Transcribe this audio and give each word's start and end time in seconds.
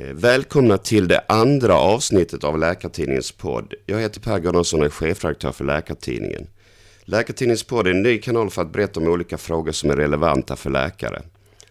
Eh, 0.00 0.14
välkomna 0.14 0.78
till 0.78 1.08
det 1.08 1.24
andra 1.28 1.74
avsnittet 1.74 2.44
av 2.44 2.58
Läkartidningens 2.58 3.32
podd. 3.32 3.74
Jag 3.86 4.00
heter 4.00 4.20
Per 4.20 4.38
Gunnarsson 4.38 4.80
och 4.80 4.86
är 4.86 4.90
chefredaktör 4.90 5.52
för 5.52 5.64
Läkartidningen. 5.64 6.46
Läkartidningens 7.04 7.62
podd 7.62 7.86
är 7.86 7.90
en 7.90 8.02
ny 8.02 8.18
kanal 8.18 8.50
för 8.50 8.62
att 8.62 8.72
berätta 8.72 9.00
om 9.00 9.08
olika 9.08 9.38
frågor 9.38 9.72
som 9.72 9.90
är 9.90 9.96
relevanta 9.96 10.56
för 10.56 10.70
läkare. 10.70 11.22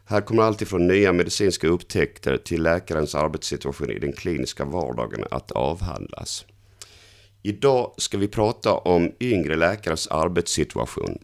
Här 0.06 0.22
kommer 0.22 0.44
allt 0.44 0.62
ifrån 0.62 0.88
nya 0.88 1.14
medicinska 1.14 1.68
upptäckter 1.68 2.38
till 2.38 2.64
läkarens 2.64 3.16
arbetssituation 3.16 3.92
i 3.92 4.00
den 4.00 4.14
kliniska 4.14 4.66
vardagen 4.66 5.26
att 5.32 5.52
avhandlas. 5.52 6.46
Idag 7.44 7.94
ska 7.98 8.18
vi 8.18 8.28
prata 8.28 8.74
om 8.74 9.12
yngre 9.20 9.56
läkares 9.56 10.08
arbetssituation. 10.08 11.18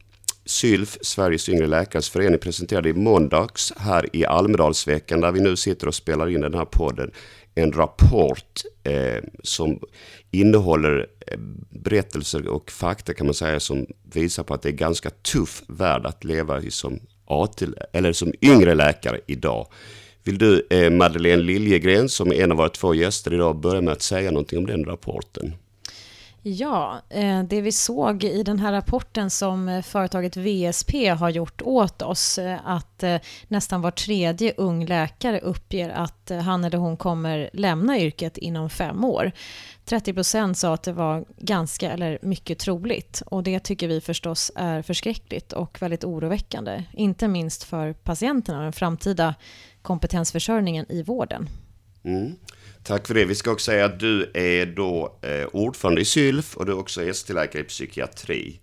SYLF, 0.46 0.98
Sveriges 1.02 1.50
yngre 1.50 1.68
läkares 1.68 2.10
förening, 2.10 2.40
presenterade 2.40 2.90
i 2.90 2.94
måndags 2.94 3.74
här 3.78 4.16
i 4.16 4.26
Almedalsveckan, 4.26 5.22
där 5.22 5.32
vi 5.32 5.40
nu 5.40 5.56
sitter 5.56 5.88
och 5.88 5.96
spelar 5.96 6.30
in 6.30 6.42
den 6.42 6.54
här 6.54 6.66
podden, 6.66 7.12
en 7.56 7.72
rapport 7.72 8.62
eh, 8.84 9.24
som 9.44 9.80
innehåller 10.32 11.08
eh, 11.28 11.38
berättelser 11.70 12.48
och 12.48 12.72
fakta 12.72 13.14
kan 13.14 13.28
man 13.28 13.34
säga 13.34 13.60
som 13.60 13.86
visar 14.14 14.44
på 14.44 14.54
att 14.54 14.62
det 14.62 14.70
är 14.70 14.74
ganska 14.74 15.10
tuff 15.10 15.64
värld 15.68 16.06
att 16.06 16.24
leva 16.24 16.62
i 16.62 16.72
som, 16.72 17.00
AT, 17.26 17.64
eller 17.94 18.14
som 18.14 18.34
yngre 18.42 18.76
läkare 18.76 19.20
idag. 19.28 19.68
Vill 20.24 20.38
du, 20.38 20.68
eh, 20.70 20.90
Madeleine 20.92 21.44
Liljegren, 21.44 22.10
som 22.10 22.32
är 22.32 22.36
en 22.36 22.52
av 22.52 22.58
våra 22.58 22.70
två 22.70 22.94
gäster 22.94 23.34
idag, 23.34 23.56
börja 23.56 23.82
med 23.82 23.92
att 23.92 24.02
säga 24.02 24.32
någonting 24.32 24.60
om 24.60 24.66
den 24.66 24.86
rapporten? 24.86 25.54
Ja, 26.48 27.02
eh, 27.10 27.44
det 27.44 27.62
vi 27.62 27.72
såg 27.72 28.24
i 28.24 28.44
den 28.44 28.60
här 28.60 28.72
rapporten 28.72 29.30
som 29.30 29.70
eh, 29.70 29.82
företaget 29.82 30.38
VSP 30.38 31.10
har 31.10 31.30
gjort 31.30 31.62
åt 31.62 32.02
oss, 32.02 32.38
eh, 32.38 32.60
att 32.66 33.04
nästan 33.48 33.82
var 33.82 33.92
tredje 33.92 34.54
ung 34.58 34.86
läkare 34.86 35.40
uppger 35.40 35.90
att 35.90 36.32
han 36.44 36.64
eller 36.64 36.78
hon 36.78 36.98
kommer 36.98 37.50
lämna 37.54 38.00
yrket 38.00 38.38
inom 38.38 38.70
fem 38.70 39.04
år. 39.04 39.32
30 39.86 40.14
procent 40.14 40.58
sa 40.58 40.74
att 40.74 40.84
det 40.84 40.94
var 40.94 41.26
ganska 41.38 41.92
eller 41.92 42.20
mycket 42.22 42.60
troligt 42.60 43.24
och 43.26 43.44
det 43.44 43.60
tycker 43.60 43.88
vi 43.88 44.02
förstås 44.02 44.52
är 44.56 44.82
förskräckligt 44.82 45.54
och 45.54 45.82
väldigt 45.82 46.04
oroväckande, 46.04 46.84
inte 46.94 47.28
minst 47.28 47.64
för 47.64 47.94
patienterna 47.94 48.58
och 48.58 48.64
den 48.64 48.74
framtida 48.74 49.36
kompetensförsörjningen 49.82 50.86
i 50.90 51.04
vården. 51.04 51.50
Mm. 52.04 52.36
Tack 52.88 53.08
för 53.08 53.14
det. 53.14 53.26
Vi 53.26 53.36
ska 53.36 53.52
också 53.52 53.66
säga 53.66 53.86
att 53.86 54.00
du 54.00 54.32
är 54.34 54.66
då 54.66 55.18
eh, 55.22 55.48
ordförande 55.52 56.02
i 56.02 56.06
SYLF 56.06 56.58
och 56.58 56.66
du 56.66 56.72
är 56.72 56.80
också 56.80 57.04
ST-läkare 57.04 57.62
i 57.62 57.66
psykiatri. 57.66 58.60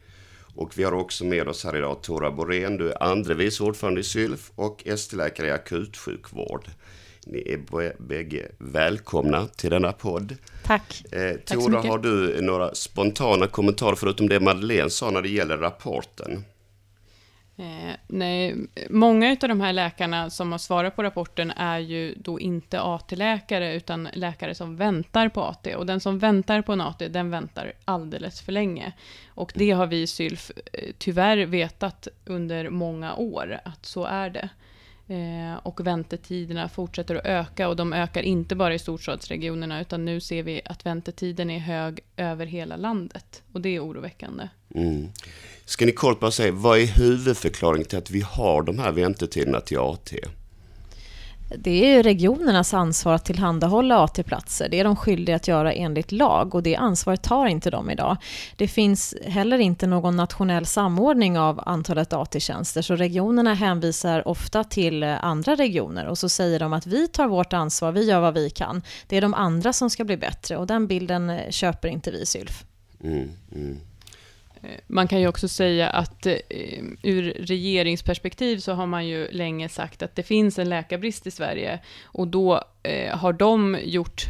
Och 0.55 0.79
vi 0.79 0.85
har 0.85 0.93
också 0.93 1.25
med 1.25 1.49
oss 1.49 1.65
här 1.65 1.77
idag 1.77 2.03
Tora 2.03 2.31
Borén. 2.31 2.77
Du 2.77 2.91
är 2.91 3.03
andre 3.03 3.35
vice 3.35 3.63
ordförande 3.63 4.01
i 4.01 4.05
SYLF 4.05 4.51
och 4.55 4.87
ST-läkare 4.87 5.47
i 5.47 5.51
akutsjukvård. 5.51 6.69
Ni 7.27 7.39
är 7.39 8.03
bägge 8.03 8.49
välkomna 8.59 9.47
till 9.47 9.71
denna 9.71 9.93
podd. 9.93 10.37
Tack. 10.67 11.13
Eh, 11.13 11.37
Tora, 11.37 11.81
har 11.81 11.99
du 11.99 12.43
några 12.43 12.75
spontana 12.75 13.47
kommentarer 13.47 13.95
förutom 13.95 14.29
det 14.29 14.41
Madeleine 14.41 14.91
sa 14.91 15.11
när 15.11 15.23
det 15.23 15.29
gäller 15.29 15.59
rapporten? 15.59 16.45
Eh, 17.63 17.97
nej, 18.07 18.57
många 18.91 19.31
av 19.31 19.49
de 19.49 19.61
här 19.61 19.73
läkarna 19.73 20.31
som 20.31 20.53
har 20.53 20.59
svarat 20.59 20.97
på 20.97 21.03
rapporten 21.03 21.51
är 21.51 21.79
ju 21.79 22.15
då 22.17 22.41
inte 22.41 22.81
AT-läkare, 22.81 23.75
utan 23.75 24.09
läkare 24.13 24.55
som 24.55 24.77
väntar 24.77 25.29
på 25.29 25.43
AT. 25.43 25.77
Och 25.77 25.87
den 25.87 26.01
som 26.01 26.19
väntar 26.19 26.63
på 26.63 26.73
en 26.73 26.81
AT, 26.81 27.09
den 27.09 27.31
väntar 27.31 27.73
alldeles 27.85 28.41
för 28.41 28.53
länge. 28.53 28.93
Och 29.27 29.53
det 29.55 29.71
har 29.71 29.87
vi 29.87 30.03
i 30.03 30.07
SYLF 30.07 30.51
eh, 30.73 30.93
tyvärr 30.99 31.47
vetat 31.47 32.09
under 32.25 32.71
många 32.71 33.15
år, 33.15 33.61
att 33.65 33.87
så 33.87 34.05
är 34.05 34.31
det. 34.31 34.49
Eh, 35.15 35.59
och 35.63 35.87
väntetiderna 35.87 36.69
fortsätter 36.69 37.15
att 37.15 37.27
öka 37.27 37.69
och 37.69 37.77
de 37.77 37.93
ökar 37.93 38.23
inte 38.23 38.55
bara 38.55 38.75
i 38.75 38.79
storstadsregionerna 38.79 39.81
utan 39.81 40.05
nu 40.05 40.21
ser 40.21 40.43
vi 40.43 40.61
att 40.65 40.87
väntetiden 40.87 41.51
är 41.51 41.59
hög 41.59 42.01
över 42.17 42.47
hela 42.47 42.77
landet 42.77 43.43
och 43.53 43.61
det 43.61 43.69
är 43.69 43.85
oroväckande. 43.85 44.49
Mm. 44.75 45.09
Ska 45.65 45.87
ni 45.87 45.93
kort 45.93 46.21
bara 46.21 46.31
säga, 46.31 46.53
vad 46.53 46.79
är 46.79 46.87
huvudförklaringen 46.87 47.89
till 47.89 47.99
att 47.99 48.11
vi 48.11 48.21
har 48.21 48.63
de 48.63 48.79
här 48.79 48.93
väntetiderna 48.93 49.61
till 49.61 49.79
AT? 49.79 50.11
Det 51.57 51.95
är 51.95 52.03
regionernas 52.03 52.75
ansvar 52.75 53.13
att 53.13 53.25
tillhandahålla 53.25 53.99
AT-platser. 54.05 54.69
Det 54.69 54.81
är 54.81 54.85
de 54.85 54.97
skyldiga 54.97 55.37
att 55.37 55.49
göra 55.49 55.73
enligt 55.73 56.13
lag 56.13 56.55
och 56.55 56.63
det 56.63 56.77
ansvaret 56.77 57.23
tar 57.23 57.47
inte 57.47 57.71
de 57.71 57.91
idag. 57.91 58.17
Det 58.57 58.69
finns 58.69 59.15
heller 59.27 59.59
inte 59.59 59.87
någon 59.87 60.17
nationell 60.17 60.67
samordning 60.67 61.39
av 61.39 61.61
antalet 61.67 62.13
AT-tjänster 62.13 62.83
så 62.83 62.97
regionerna 62.97 63.55
hänvisar 63.55 64.29
ofta 64.29 64.65
till 64.65 65.03
andra 65.03 65.55
regioner 65.55 66.07
och 66.07 66.19
så 66.19 66.29
säger 66.29 66.61
de 66.61 66.73
att 66.73 66.87
vi 66.87 67.09
tar 67.09 67.29
vårt 67.29 67.53
ansvar, 67.53 67.93
vi 67.93 68.05
gör 68.05 68.21
vad 68.21 68.35
vi 68.35 68.51
kan. 68.51 68.83
Det 69.07 69.17
är 69.17 69.21
de 69.21 69.35
andra 69.35 69.73
som 69.73 69.91
ska 69.91 70.05
bli 70.05 70.17
bättre 70.17 70.57
och 70.57 70.67
den 70.67 70.87
bilden 70.87 71.39
köper 71.51 71.89
inte 71.89 72.11
vi 72.11 72.27
Sylf. 72.27 72.65
Mm, 73.05 73.31
mm. 73.55 73.81
Eh, 74.63 74.81
man 74.87 75.09
kan 75.09 75.21
ju 75.21 75.29
också 75.29 75.49
säga 75.49 75.89
att 75.91 76.27
eh, 76.27 76.35
ur 77.03 77.23
regeringsperspektiv 77.39 78.59
så 78.59 78.73
har 78.73 78.87
man 78.87 79.07
ju 79.07 79.29
länge 79.31 79.69
sagt 79.69 80.03
att 80.03 80.17
det 80.17 80.23
finns 80.23 80.59
en 80.59 80.69
läkarbrist 80.69 81.27
i 81.27 81.31
Sverige 81.31 81.81
och 82.05 82.29
då 82.29 82.65
eh, 82.83 83.19
har 83.19 83.33
de 83.33 83.79
gjort 83.83 84.29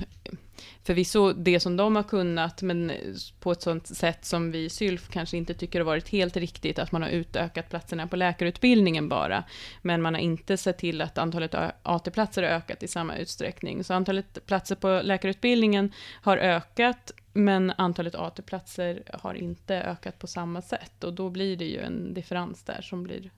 förvisso 0.84 1.32
det 1.32 1.60
som 1.60 1.76
de 1.76 1.96
har 1.96 2.02
kunnat, 2.02 2.62
men 2.62 2.92
på 3.40 3.52
ett 3.52 3.62
sånt 3.62 3.86
sätt 3.86 4.24
som 4.24 4.50
vi 4.50 4.64
i 4.64 4.70
Sylf 4.70 5.08
kanske 5.08 5.36
inte 5.36 5.54
tycker 5.54 5.80
har 5.80 5.86
varit 5.86 6.08
helt 6.08 6.36
riktigt, 6.36 6.78
att 6.78 6.92
man 6.92 7.02
har 7.02 7.08
utökat 7.08 7.70
platserna 7.70 8.06
på 8.06 8.16
läkarutbildningen 8.16 9.08
bara, 9.08 9.44
men 9.82 10.02
man 10.02 10.14
har 10.14 10.20
inte 10.20 10.56
sett 10.56 10.78
till 10.78 11.00
att 11.00 11.18
antalet 11.18 11.54
AT-platser 11.82 12.42
har 12.42 12.50
ökat 12.50 12.82
i 12.82 12.88
samma 12.88 13.16
utsträckning. 13.16 13.84
Så 13.84 13.94
antalet 13.94 14.46
platser 14.46 14.74
på 14.74 15.00
läkarutbildningen 15.04 15.92
har 16.22 16.36
ökat, 16.36 17.12
men 17.32 17.72
antalet 17.76 18.14
AT-platser 18.14 19.02
har 19.12 19.34
inte 19.34 19.74
ökat 19.74 20.18
på 20.18 20.26
samma 20.26 20.62
sätt 20.62 21.04
och 21.04 21.12
då 21.12 21.30
blir 21.30 21.56
det 21.56 21.64
ju 21.64 21.80
en 21.80 22.14
differens 22.14 22.62
där 22.62 22.82
som 22.82 23.02
blir 23.02 23.30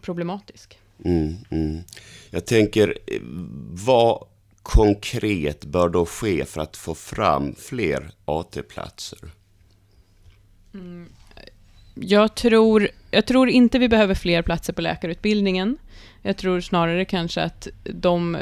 problematisk. 0.00 0.78
Mm, 1.04 1.36
mm. 1.50 1.82
Jag 2.30 2.46
tänker, 2.46 2.98
vad 3.86 4.26
konkret 4.62 5.64
bör 5.64 5.88
då 5.88 6.06
ske 6.06 6.44
för 6.44 6.60
att 6.60 6.76
få 6.76 6.94
fram 6.94 7.54
fler 7.58 8.10
AT-platser? 8.24 9.18
Mm. 10.74 11.08
Jag, 11.94 12.34
tror, 12.34 12.88
jag 13.10 13.26
tror 13.26 13.48
inte 13.48 13.78
vi 13.78 13.88
behöver 13.88 14.14
fler 14.14 14.42
platser 14.42 14.72
på 14.72 14.82
läkarutbildningen. 14.82 15.78
Jag 16.22 16.36
tror 16.36 16.60
snarare 16.60 17.04
kanske 17.04 17.42
att 17.42 17.68
de 17.82 18.34
eh, 18.34 18.40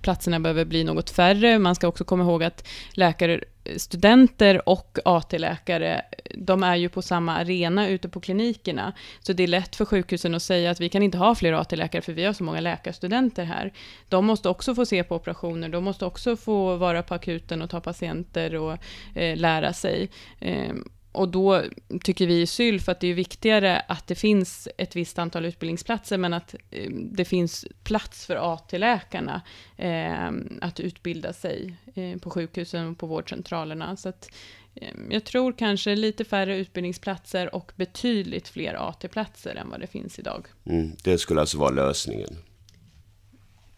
platserna 0.00 0.40
behöver 0.40 0.64
bli 0.64 0.84
något 0.84 1.10
färre. 1.10 1.58
Man 1.58 1.74
ska 1.74 1.88
också 1.88 2.04
komma 2.04 2.24
ihåg 2.24 2.44
att 2.44 2.68
läkarstudenter 2.92 4.54
eh, 4.54 4.60
och 4.60 4.98
AT-läkare, 5.04 6.02
de 6.34 6.62
är 6.62 6.76
ju 6.76 6.88
på 6.88 7.02
samma 7.02 7.36
arena 7.36 7.88
ute 7.88 8.08
på 8.08 8.20
klinikerna. 8.20 8.92
Så 9.20 9.32
det 9.32 9.42
är 9.42 9.48
lätt 9.48 9.76
för 9.76 9.84
sjukhusen 9.84 10.34
att 10.34 10.42
säga 10.42 10.70
att 10.70 10.80
vi 10.80 10.88
kan 10.88 11.02
inte 11.02 11.18
ha 11.18 11.34
fler 11.34 11.52
AT-läkare 11.52 12.02
för 12.02 12.12
vi 12.12 12.24
har 12.24 12.32
så 12.32 12.44
många 12.44 12.60
läkarstudenter 12.60 13.44
här. 13.44 13.72
De 14.08 14.26
måste 14.26 14.48
också 14.48 14.74
få 14.74 14.86
se 14.86 15.04
på 15.04 15.16
operationer, 15.16 15.68
de 15.68 15.84
måste 15.84 16.04
också 16.04 16.36
få 16.36 16.76
vara 16.76 17.02
på 17.02 17.14
akuten 17.14 17.62
och 17.62 17.70
ta 17.70 17.80
patienter 17.80 18.54
och 18.54 18.78
eh, 19.14 19.36
lära 19.36 19.72
sig. 19.72 20.10
Eh, 20.40 20.74
och 21.16 21.28
då 21.28 21.62
tycker 22.02 22.26
vi 22.26 22.40
i 22.40 22.46
SYLF 22.46 22.88
att 22.88 23.00
det 23.00 23.06
är 23.06 23.14
viktigare 23.14 23.80
att 23.80 24.06
det 24.06 24.14
finns 24.14 24.68
ett 24.78 24.96
visst 24.96 25.18
antal 25.18 25.44
utbildningsplatser, 25.44 26.18
men 26.18 26.32
att 26.32 26.54
eh, 26.70 26.90
det 26.90 27.24
finns 27.24 27.66
plats 27.82 28.26
för 28.26 28.54
AT-läkarna 28.54 29.42
eh, 29.76 30.28
att 30.60 30.80
utbilda 30.80 31.32
sig 31.32 31.76
eh, 31.94 32.18
på 32.18 32.30
sjukhusen 32.30 32.88
och 32.88 32.98
på 32.98 33.06
vårdcentralerna. 33.06 33.96
Så 33.96 34.08
att, 34.08 34.30
eh, 34.74 34.88
jag 35.10 35.24
tror 35.24 35.52
kanske 35.52 35.96
lite 35.96 36.24
färre 36.24 36.56
utbildningsplatser 36.56 37.54
och 37.54 37.72
betydligt 37.76 38.48
fler 38.48 38.88
AT-platser 38.88 39.54
än 39.54 39.70
vad 39.70 39.80
det 39.80 39.86
finns 39.86 40.18
idag. 40.18 40.46
Mm, 40.64 40.96
det 41.04 41.18
skulle 41.18 41.40
alltså 41.40 41.58
vara 41.58 41.70
lösningen? 41.70 42.36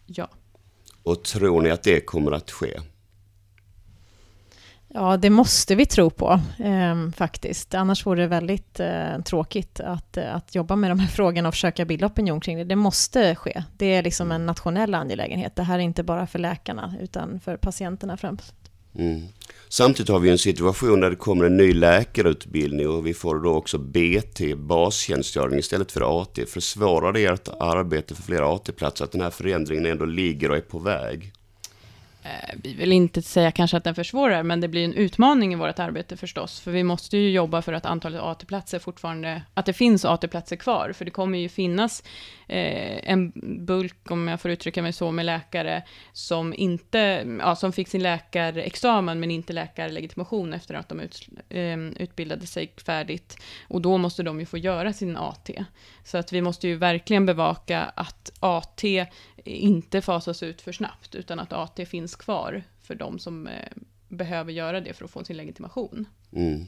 Ja. 0.05 0.29
Och 1.03 1.23
tror 1.23 1.61
ni 1.61 1.69
att 1.69 1.83
det 1.83 2.05
kommer 2.05 2.31
att 2.31 2.51
ske? 2.51 2.79
Ja, 4.93 5.17
det 5.17 5.29
måste 5.29 5.75
vi 5.75 5.85
tro 5.85 6.09
på 6.09 6.39
eh, 6.59 7.09
faktiskt. 7.15 7.73
Annars 7.73 8.05
vore 8.05 8.21
det 8.21 8.27
väldigt 8.27 8.79
eh, 8.79 9.21
tråkigt 9.25 9.79
att, 9.79 10.17
eh, 10.17 10.35
att 10.35 10.55
jobba 10.55 10.75
med 10.75 10.91
de 10.91 10.99
här 10.99 11.07
frågorna 11.15 11.47
och 11.47 11.53
försöka 11.53 11.85
bilda 11.85 12.05
opinion 12.05 12.41
kring 12.41 12.57
det. 12.57 12.63
Det 12.63 12.75
måste 12.75 13.35
ske. 13.35 13.63
Det 13.77 13.85
är 13.85 14.03
liksom 14.03 14.31
en 14.31 14.45
nationell 14.45 14.95
angelägenhet. 14.95 15.55
Det 15.55 15.63
här 15.63 15.75
är 15.75 15.83
inte 15.83 16.03
bara 16.03 16.27
för 16.27 16.39
läkarna, 16.39 16.95
utan 17.01 17.39
för 17.39 17.57
patienterna 17.57 18.17
främst. 18.17 18.55
Mm. 18.95 19.21
Samtidigt 19.69 20.09
har 20.09 20.19
vi 20.19 20.29
en 20.29 20.37
situation 20.37 20.99
där 20.99 21.09
det 21.09 21.15
kommer 21.15 21.45
en 21.45 21.57
ny 21.57 21.73
läkarutbildning 21.73 22.87
och 22.87 23.07
vi 23.07 23.13
får 23.13 23.39
då 23.39 23.53
också 23.53 23.77
BT, 23.77 24.55
bastjänstgöring 24.55 25.59
istället 25.59 25.91
för 25.91 26.21
AT. 26.21 26.45
Försvårar 26.47 27.13
det 27.13 27.25
ert 27.25 27.47
arbete 27.59 28.15
för 28.15 28.23
fler 28.23 28.55
AT-platser 28.55 29.05
att 29.05 29.11
den 29.11 29.21
här 29.21 29.29
förändringen 29.29 29.85
ändå 29.85 30.05
ligger 30.05 30.51
och 30.51 30.57
är 30.57 30.61
på 30.61 30.79
väg? 30.79 31.33
Eh, 32.23 32.55
vi 32.63 32.73
vill 32.73 32.91
inte 32.91 33.21
säga 33.21 33.51
kanske 33.51 33.77
att 33.77 33.83
den 33.83 33.95
försvårar, 33.95 34.43
men 34.43 34.61
det 34.61 34.67
blir 34.67 34.85
en 34.85 34.93
utmaning 34.93 35.53
i 35.53 35.55
vårt 35.55 35.79
arbete 35.79 36.17
förstås. 36.17 36.59
För 36.59 36.71
vi 36.71 36.83
måste 36.83 37.17
ju 37.17 37.31
jobba 37.31 37.61
för 37.61 37.73
att 37.73 37.85
antalet 37.85 38.21
AT-platser 38.21 38.79
fortfarande, 38.79 39.41
att 39.53 39.65
det 39.65 39.73
finns 39.73 40.05
AT-platser 40.05 40.55
kvar. 40.55 40.91
För 40.93 41.05
det 41.05 41.11
kommer 41.11 41.37
ju 41.37 41.49
finnas 41.49 42.03
eh, 42.47 43.09
en 43.11 43.31
bulk, 43.65 44.11
om 44.11 44.27
jag 44.27 44.41
får 44.41 44.51
uttrycka 44.51 44.81
mig 44.81 44.93
så, 44.93 45.11
med 45.11 45.25
läkare 45.25 45.83
som 46.13 46.53
inte, 46.53 47.25
ja, 47.39 47.55
som 47.55 47.73
fick 47.73 47.87
sin 47.87 48.03
läkarexamen 48.03 49.19
men 49.19 49.31
inte 49.31 49.53
läkarlegitimation 49.53 50.53
efter 50.53 50.75
att 50.75 50.89
de 50.89 50.99
ut, 50.99 51.27
eh, 51.49 51.77
utbildade 51.77 52.47
sig 52.47 52.73
färdigt. 52.85 53.37
Och 53.67 53.81
då 53.81 53.97
måste 53.97 54.23
de 54.23 54.39
ju 54.39 54.45
få 54.45 54.57
göra 54.57 54.93
sin 54.93 55.17
AT. 55.17 55.49
Så 56.03 56.17
att 56.17 56.33
vi 56.33 56.41
måste 56.41 56.67
ju 56.67 56.75
verkligen 56.75 57.25
bevaka 57.25 57.91
att 57.95 58.31
AT 58.39 58.83
inte 59.45 60.01
fasas 60.01 60.43
ut 60.43 60.61
för 60.61 60.71
snabbt, 60.71 61.15
utan 61.15 61.39
att 61.39 61.53
AT 61.53 61.85
finns 61.85 62.08
kvar 62.15 62.63
för 62.81 62.95
de 62.95 63.19
som 63.19 63.47
eh, 63.47 63.53
behöver 64.07 64.51
göra 64.51 64.81
det 64.81 64.93
för 64.93 65.05
att 65.05 65.11
få 65.11 65.23
sin 65.23 65.37
legitimation. 65.37 66.05
Mm. 66.33 66.65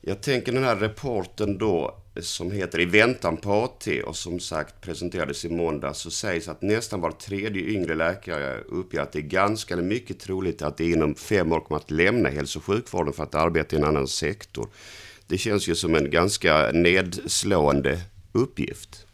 Jag 0.00 0.20
tänker 0.20 0.52
den 0.52 0.64
här 0.64 0.76
rapporten 0.76 1.58
då 1.58 2.02
som 2.20 2.50
heter 2.50 2.80
I 2.80 2.84
väntan 2.84 3.36
på 3.36 3.52
AT 3.52 3.88
och 4.06 4.16
som 4.16 4.40
sagt 4.40 4.80
presenterades 4.80 5.44
i 5.44 5.48
måndag 5.48 5.94
så 5.94 6.10
sägs 6.10 6.48
att 6.48 6.62
nästan 6.62 7.00
var 7.00 7.10
tredje 7.10 7.62
yngre 7.62 7.94
läkare 7.94 8.60
uppger 8.60 9.00
att 9.00 9.12
det 9.12 9.18
är 9.18 9.22
ganska 9.22 9.74
eller 9.74 9.82
mycket 9.82 10.20
troligt 10.20 10.62
att 10.62 10.76
det 10.76 10.90
inom 10.90 11.14
fem 11.14 11.52
år 11.52 11.60
kommer 11.60 11.80
att 11.80 11.90
lämna 11.90 12.28
hälso 12.28 12.58
och 12.58 12.64
sjukvården 12.64 13.12
för 13.12 13.22
att 13.22 13.34
arbeta 13.34 13.76
i 13.76 13.78
en 13.78 13.84
annan 13.84 14.08
sektor. 14.08 14.68
Det 15.26 15.38
känns 15.38 15.68
ju 15.68 15.74
som 15.74 15.94
en 15.94 16.10
ganska 16.10 16.70
nedslående 16.72 18.00
uppgift. 18.32 19.06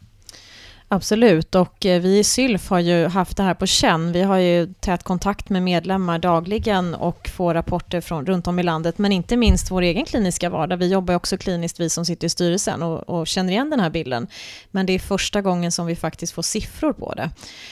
Absolut, 0.87 1.55
och 1.55 1.85
eh, 1.85 2.01
vi 2.01 2.19
i 2.19 2.23
Sylf 2.23 2.69
har 2.69 2.79
ju 2.79 3.07
haft 3.07 3.37
det 3.37 3.43
här 3.43 3.53
på 3.53 3.65
känn. 3.65 4.11
Vi 4.11 4.21
har 4.21 4.37
ju 4.37 4.73
tät 4.79 5.03
kontakt 5.03 5.49
med 5.49 5.63
medlemmar 5.63 6.19
dagligen 6.19 6.95
och 6.95 7.29
får 7.29 7.53
rapporter 7.53 8.01
från 8.01 8.25
runt 8.25 8.47
om 8.47 8.59
i 8.59 8.63
landet, 8.63 8.97
men 8.97 9.11
inte 9.11 9.37
minst 9.37 9.71
vår 9.71 9.81
egen 9.81 10.05
kliniska 10.05 10.49
vardag. 10.49 10.77
Vi 10.77 10.87
jobbar 10.87 11.15
också 11.15 11.37
kliniskt, 11.37 11.79
vi 11.79 11.89
som 11.89 12.05
sitter 12.05 12.27
i 12.27 12.29
styrelsen, 12.29 12.83
och, 12.83 13.09
och 13.09 13.27
känner 13.27 13.51
igen 13.51 13.69
den 13.69 13.79
här 13.79 13.89
bilden. 13.89 14.27
Men 14.71 14.85
det 14.85 14.93
är 14.93 14.99
första 14.99 15.41
gången 15.41 15.71
som 15.71 15.85
vi 15.85 15.95
faktiskt 15.95 16.33
får 16.33 16.41
siffror 16.41 16.93
på 16.93 17.13
det. 17.13 17.29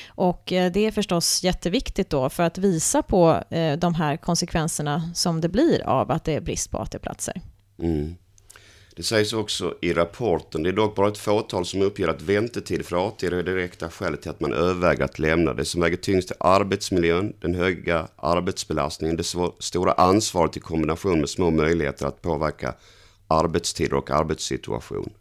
Och 0.07 0.51
eh, 0.51 0.71
det 0.71 0.85
är 0.85 0.91
förstås 0.91 1.43
jätteviktigt 1.43 2.09
då 2.09 2.29
för 2.29 2.43
att 2.43 2.57
visa 2.57 3.01
på 3.01 3.43
eh, 3.49 3.77
de 3.77 3.95
här 3.95 4.17
konsekvenserna 4.17 5.11
som 5.13 5.41
det 5.41 5.49
blir 5.49 5.83
av 5.83 6.11
att 6.11 6.23
det 6.23 6.35
är 6.35 6.41
brist 6.41 6.71
på 6.71 6.77
AT-platser. 6.77 7.41
Mm. 7.79 8.15
Det 8.95 9.03
sägs 9.03 9.33
också 9.33 9.77
i 9.81 9.93
rapporten, 9.93 10.63
det 10.63 10.69
är 10.69 10.73
dock 10.73 10.95
bara 10.95 11.07
ett 11.07 11.17
fåtal 11.17 11.65
som 11.65 11.81
uppger 11.81 12.07
att 12.07 12.21
väntetid 12.21 12.85
för 12.85 13.07
AT 13.07 13.23
är 13.23 13.31
det 13.31 13.43
direkta 13.43 13.89
skälet 13.89 14.21
till 14.21 14.31
att 14.31 14.39
man 14.39 14.53
överväger 14.53 15.03
att 15.03 15.19
lämna. 15.19 15.53
Det 15.53 15.65
som 15.65 15.81
väger 15.81 15.97
tyngst 15.97 16.31
är 16.31 16.37
arbetsmiljön, 16.39 17.33
den 17.39 17.55
höga 17.55 18.07
arbetsbelastningen, 18.15 19.17
det 19.17 19.25
stora 19.59 19.91
ansvaret 19.91 20.57
i 20.57 20.59
kombination 20.59 21.19
med 21.19 21.29
små 21.29 21.51
möjligheter 21.51 22.05
att 22.05 22.21
påverka 22.21 22.75
arbetstider 23.27 23.93
och 23.93 24.11
arbetssituation. 24.11 25.13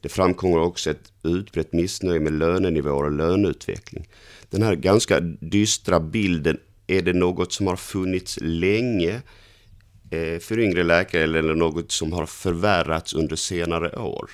Det 0.00 0.08
framkommer 0.08 0.58
också 0.58 0.90
ett 0.90 1.12
utbrett 1.22 1.72
missnöje 1.72 2.20
med 2.20 2.32
lönenivåer 2.32 3.04
och 3.04 3.12
löneutveckling. 3.12 4.08
Den 4.50 4.62
här 4.62 4.74
ganska 4.74 5.20
dystra 5.20 6.00
bilden, 6.00 6.58
är 6.86 7.02
det 7.02 7.12
något 7.12 7.52
som 7.52 7.66
har 7.66 7.76
funnits 7.76 8.38
länge? 8.42 9.20
Eh, 10.10 10.38
för 10.38 10.58
yngre 10.58 10.82
läkare 10.82 11.22
eller 11.22 11.54
något 11.54 11.92
som 11.92 12.12
har 12.12 12.26
förvärrats 12.26 13.14
under 13.14 13.36
senare 13.36 13.96
år? 13.96 14.30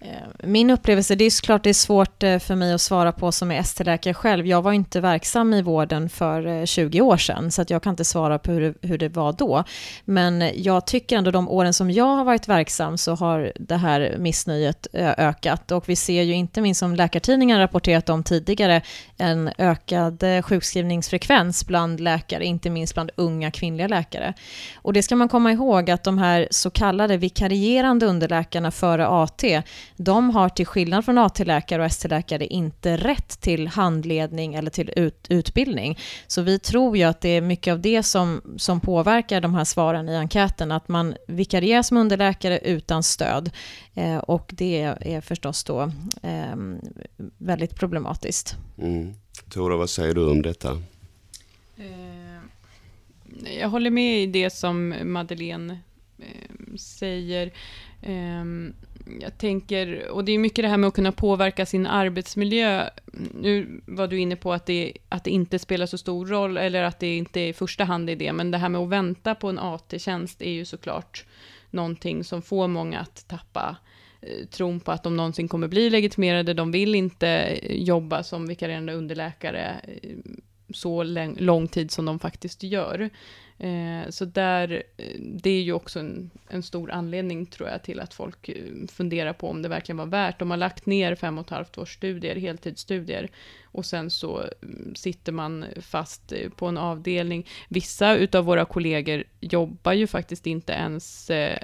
Eh, 0.00 0.48
min 0.48 0.70
upplevelse, 0.70 1.14
det 1.14 1.24
är 1.24 1.30
såklart 1.30 1.64
det 1.64 1.70
är 1.70 1.74
svårt 1.74 2.22
eh, 2.22 2.38
för 2.38 2.54
mig 2.54 2.72
att 2.72 2.80
svara 2.80 3.12
på 3.12 3.32
som 3.32 3.50
är 3.50 3.60
ST-läkare 3.60 4.14
själv. 4.14 4.46
Jag 4.46 4.62
var 4.62 4.72
inte 4.72 5.00
verksam 5.00 5.54
i 5.54 5.62
vården 5.62 6.08
för 6.08 6.66
20 6.66 7.00
år 7.00 7.16
sedan, 7.16 7.50
så 7.50 7.62
att 7.62 7.70
jag 7.70 7.82
kan 7.82 7.92
inte 7.92 8.04
svara 8.04 8.38
på 8.38 8.52
hur 8.52 8.60
det, 8.60 8.74
hur 8.88 8.98
det 8.98 9.08
var 9.08 9.32
då. 9.32 9.64
Men 10.04 10.50
jag 10.54 10.86
tycker 10.86 11.16
ändå 11.16 11.30
de 11.30 11.48
åren 11.48 11.74
som 11.74 11.90
jag 11.90 12.16
har 12.16 12.24
varit 12.24 12.48
verksam 12.48 12.98
så 12.98 13.14
har 13.14 13.52
det 13.56 13.76
här 13.76 14.16
missnöjet 14.18 14.86
ökat. 14.94 15.72
Och 15.72 15.88
vi 15.88 15.96
ser 15.96 16.22
ju 16.22 16.32
inte 16.32 16.60
minst 16.60 16.78
som 16.78 16.94
Läkartidningen 16.94 17.58
rapporterat 17.58 18.08
om 18.08 18.22
tidigare, 18.22 18.82
en 19.18 19.50
ökad 19.58 20.22
eh, 20.22 20.42
sjukskrivningsfrekvens 20.42 21.66
bland 21.66 22.00
läkare, 22.00 22.44
inte 22.44 22.70
minst 22.70 22.94
bland 22.94 23.10
unga 23.16 23.50
kvinnliga 23.50 23.88
läkare. 23.88 24.34
Och 24.76 24.92
det 24.92 25.02
ska 25.02 25.16
man 25.16 25.28
komma 25.28 25.52
ihåg 25.52 25.90
att 25.90 26.04
de 26.04 26.18
här 26.18 26.48
så 26.50 26.70
kallade 26.70 27.16
vikarierande 27.16 28.06
underläkarna 28.06 28.70
före 28.70 29.06
AT, 29.06 29.62
de 29.96 30.30
har 30.30 30.48
till 30.48 30.66
skillnad 30.66 31.04
från 31.04 31.18
AT-läkare 31.18 31.82
och 31.82 31.86
ST-läkare 31.86 32.46
inte 32.46 32.96
rätt 32.96 33.40
till 33.40 33.68
handledning 33.68 34.54
eller 34.54 34.70
till 34.70 34.90
ut, 34.96 35.26
utbildning. 35.28 35.98
Så 36.26 36.42
vi 36.42 36.58
tror 36.58 36.96
ju 36.96 37.04
att 37.04 37.20
det 37.20 37.28
är 37.28 37.40
mycket 37.40 37.72
av 37.72 37.80
det 37.80 38.02
som, 38.02 38.42
som 38.56 38.80
påverkar 38.80 39.40
de 39.40 39.54
här 39.54 39.64
svaren 39.64 40.08
i 40.08 40.16
enkäten, 40.16 40.72
att 40.72 40.88
man 40.88 41.14
vikarierar 41.28 41.82
som 41.82 41.96
underläkare 41.96 42.58
utan 42.58 43.02
stöd. 43.02 43.50
Eh, 43.94 44.16
och 44.16 44.50
det 44.54 44.82
är 45.00 45.20
förstås 45.20 45.64
då 45.64 45.82
eh, 46.22 46.56
väldigt 47.38 47.74
problematiskt. 47.74 48.56
Mm. 48.78 49.05
Tora, 49.48 49.76
vad 49.76 49.90
säger 49.90 50.14
du 50.14 50.30
om 50.30 50.42
detta? 50.42 50.82
Eh, 51.76 52.40
jag 53.60 53.68
håller 53.68 53.90
med 53.90 54.22
i 54.22 54.26
det 54.26 54.50
som 54.50 54.94
Madeleine 55.04 55.78
ehm, 56.18 56.78
säger. 56.78 57.52
Ehm, 58.02 58.74
jag 59.20 59.38
tänker, 59.38 60.08
och 60.08 60.24
det 60.24 60.32
är 60.32 60.38
mycket 60.38 60.62
det 60.62 60.68
här 60.68 60.76
med 60.76 60.88
att 60.88 60.94
kunna 60.94 61.12
påverka 61.12 61.66
sin 61.66 61.86
arbetsmiljö. 61.86 62.90
Nu 63.34 63.80
var 63.86 64.06
du 64.06 64.18
inne 64.18 64.36
på 64.36 64.52
att 64.52 64.66
det, 64.66 64.92
att 65.08 65.24
det 65.24 65.30
inte 65.30 65.58
spelar 65.58 65.86
så 65.86 65.98
stor 65.98 66.26
roll, 66.26 66.56
eller 66.56 66.82
att 66.82 67.00
det 67.00 67.16
inte 67.16 67.40
i 67.40 67.52
första 67.52 67.84
hand 67.84 68.10
är 68.10 68.16
det, 68.16 68.32
men 68.32 68.50
det 68.50 68.58
här 68.58 68.68
med 68.68 68.80
att 68.80 68.88
vänta 68.88 69.34
på 69.34 69.48
en 69.48 69.58
AT-tjänst 69.58 70.42
är 70.42 70.50
ju 70.50 70.64
såklart 70.64 71.24
någonting 71.70 72.24
som 72.24 72.42
får 72.42 72.68
många 72.68 73.00
att 73.00 73.28
tappa 73.28 73.68
eh, 73.68 73.85
Eh, 74.26 74.46
tron 74.46 74.80
på 74.80 74.92
att 74.92 75.02
de 75.02 75.16
någonsin 75.16 75.48
kommer 75.48 75.68
bli 75.68 75.90
legitimerade. 75.90 76.54
De 76.54 76.70
vill 76.70 76.94
inte 76.94 77.58
jobba 77.70 78.22
som 78.22 78.46
vikarierande 78.46 78.92
underläkare 78.92 79.80
eh, 80.02 80.10
så 80.70 81.02
lång 81.38 81.68
tid 81.68 81.90
som 81.90 82.04
de 82.04 82.18
faktiskt 82.18 82.62
gör. 82.62 83.10
Eh, 83.58 84.10
så 84.10 84.24
där, 84.24 84.82
det 85.18 85.50
är 85.50 85.62
ju 85.62 85.72
också 85.72 86.00
en, 86.00 86.30
en, 86.48 86.62
stor 86.62 86.90
anledning 86.90 87.46
tror 87.46 87.68
jag 87.68 87.82
till 87.82 88.00
att 88.00 88.14
folk 88.14 88.50
funderar 88.88 89.32
på 89.32 89.48
om 89.50 89.62
det 89.62 89.68
verkligen 89.68 89.96
var 89.96 90.06
värt. 90.06 90.38
De 90.38 90.50
har 90.50 90.56
lagt 90.56 90.86
ner 90.86 91.14
fem 91.14 91.38
och 91.38 91.44
ett 91.44 91.50
halvt 91.50 91.78
års 91.78 91.94
studier, 91.94 92.36
heltidsstudier, 92.36 93.30
och 93.64 93.86
sen 93.86 94.10
så 94.10 94.44
mm, 94.62 94.94
sitter 94.94 95.32
man 95.32 95.64
fast 95.80 96.32
på 96.56 96.66
en 96.66 96.78
avdelning. 96.78 97.46
Vissa 97.68 98.16
utav 98.16 98.44
våra 98.44 98.64
kollegor 98.64 99.24
jobbar 99.40 99.92
ju 99.92 100.06
faktiskt 100.06 100.46
inte 100.46 100.72
ens 100.72 101.30
eh, 101.30 101.58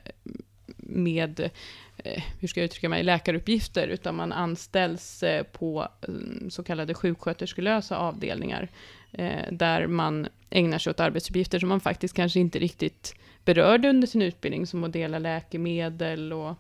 med 0.95 1.51
eh, 1.97 2.23
hur 2.41 2.49
ska 2.49 2.61
jag 2.61 2.65
uttrycka 2.65 2.89
mig, 2.89 3.03
läkaruppgifter, 3.03 3.89
utan 3.89 4.15
man 4.15 4.33
anställs 4.33 5.23
eh, 5.23 5.43
på 5.43 5.89
mm, 6.09 6.51
så 6.51 6.63
kallade 6.63 6.95
sjuksköterskelösa 6.95 7.97
avdelningar, 7.97 8.69
eh, 9.13 9.53
där 9.53 9.87
man 9.87 10.29
ägnar 10.51 10.79
sig 10.79 10.91
åt 10.91 11.01
arbetsuppgifter 11.01 11.59
som 11.59 11.69
man 11.69 11.81
faktiskt 11.81 12.15
kanske 12.15 12.41
inte 12.41 12.59
riktigt 12.59 13.15
berörde 13.45 13.89
under 13.89 14.07
sin 14.07 14.23
utbildning, 14.23 14.67
som 14.67 14.85
att 14.85 14.93
dela 14.93 15.19
läkemedel 15.19 16.33
och 16.33 16.55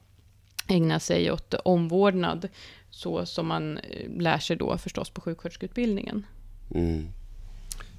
ägna 0.68 1.00
sig 1.00 1.30
åt 1.30 1.54
omvårdnad, 1.54 2.48
så 2.90 3.26
som 3.26 3.46
man 3.46 3.78
lär 4.18 4.38
sig 4.38 4.56
då 4.56 4.78
förstås 4.78 5.10
på 5.10 5.20
sjuksköterskeutbildningen. 5.20 6.26
Mm. 6.74 7.08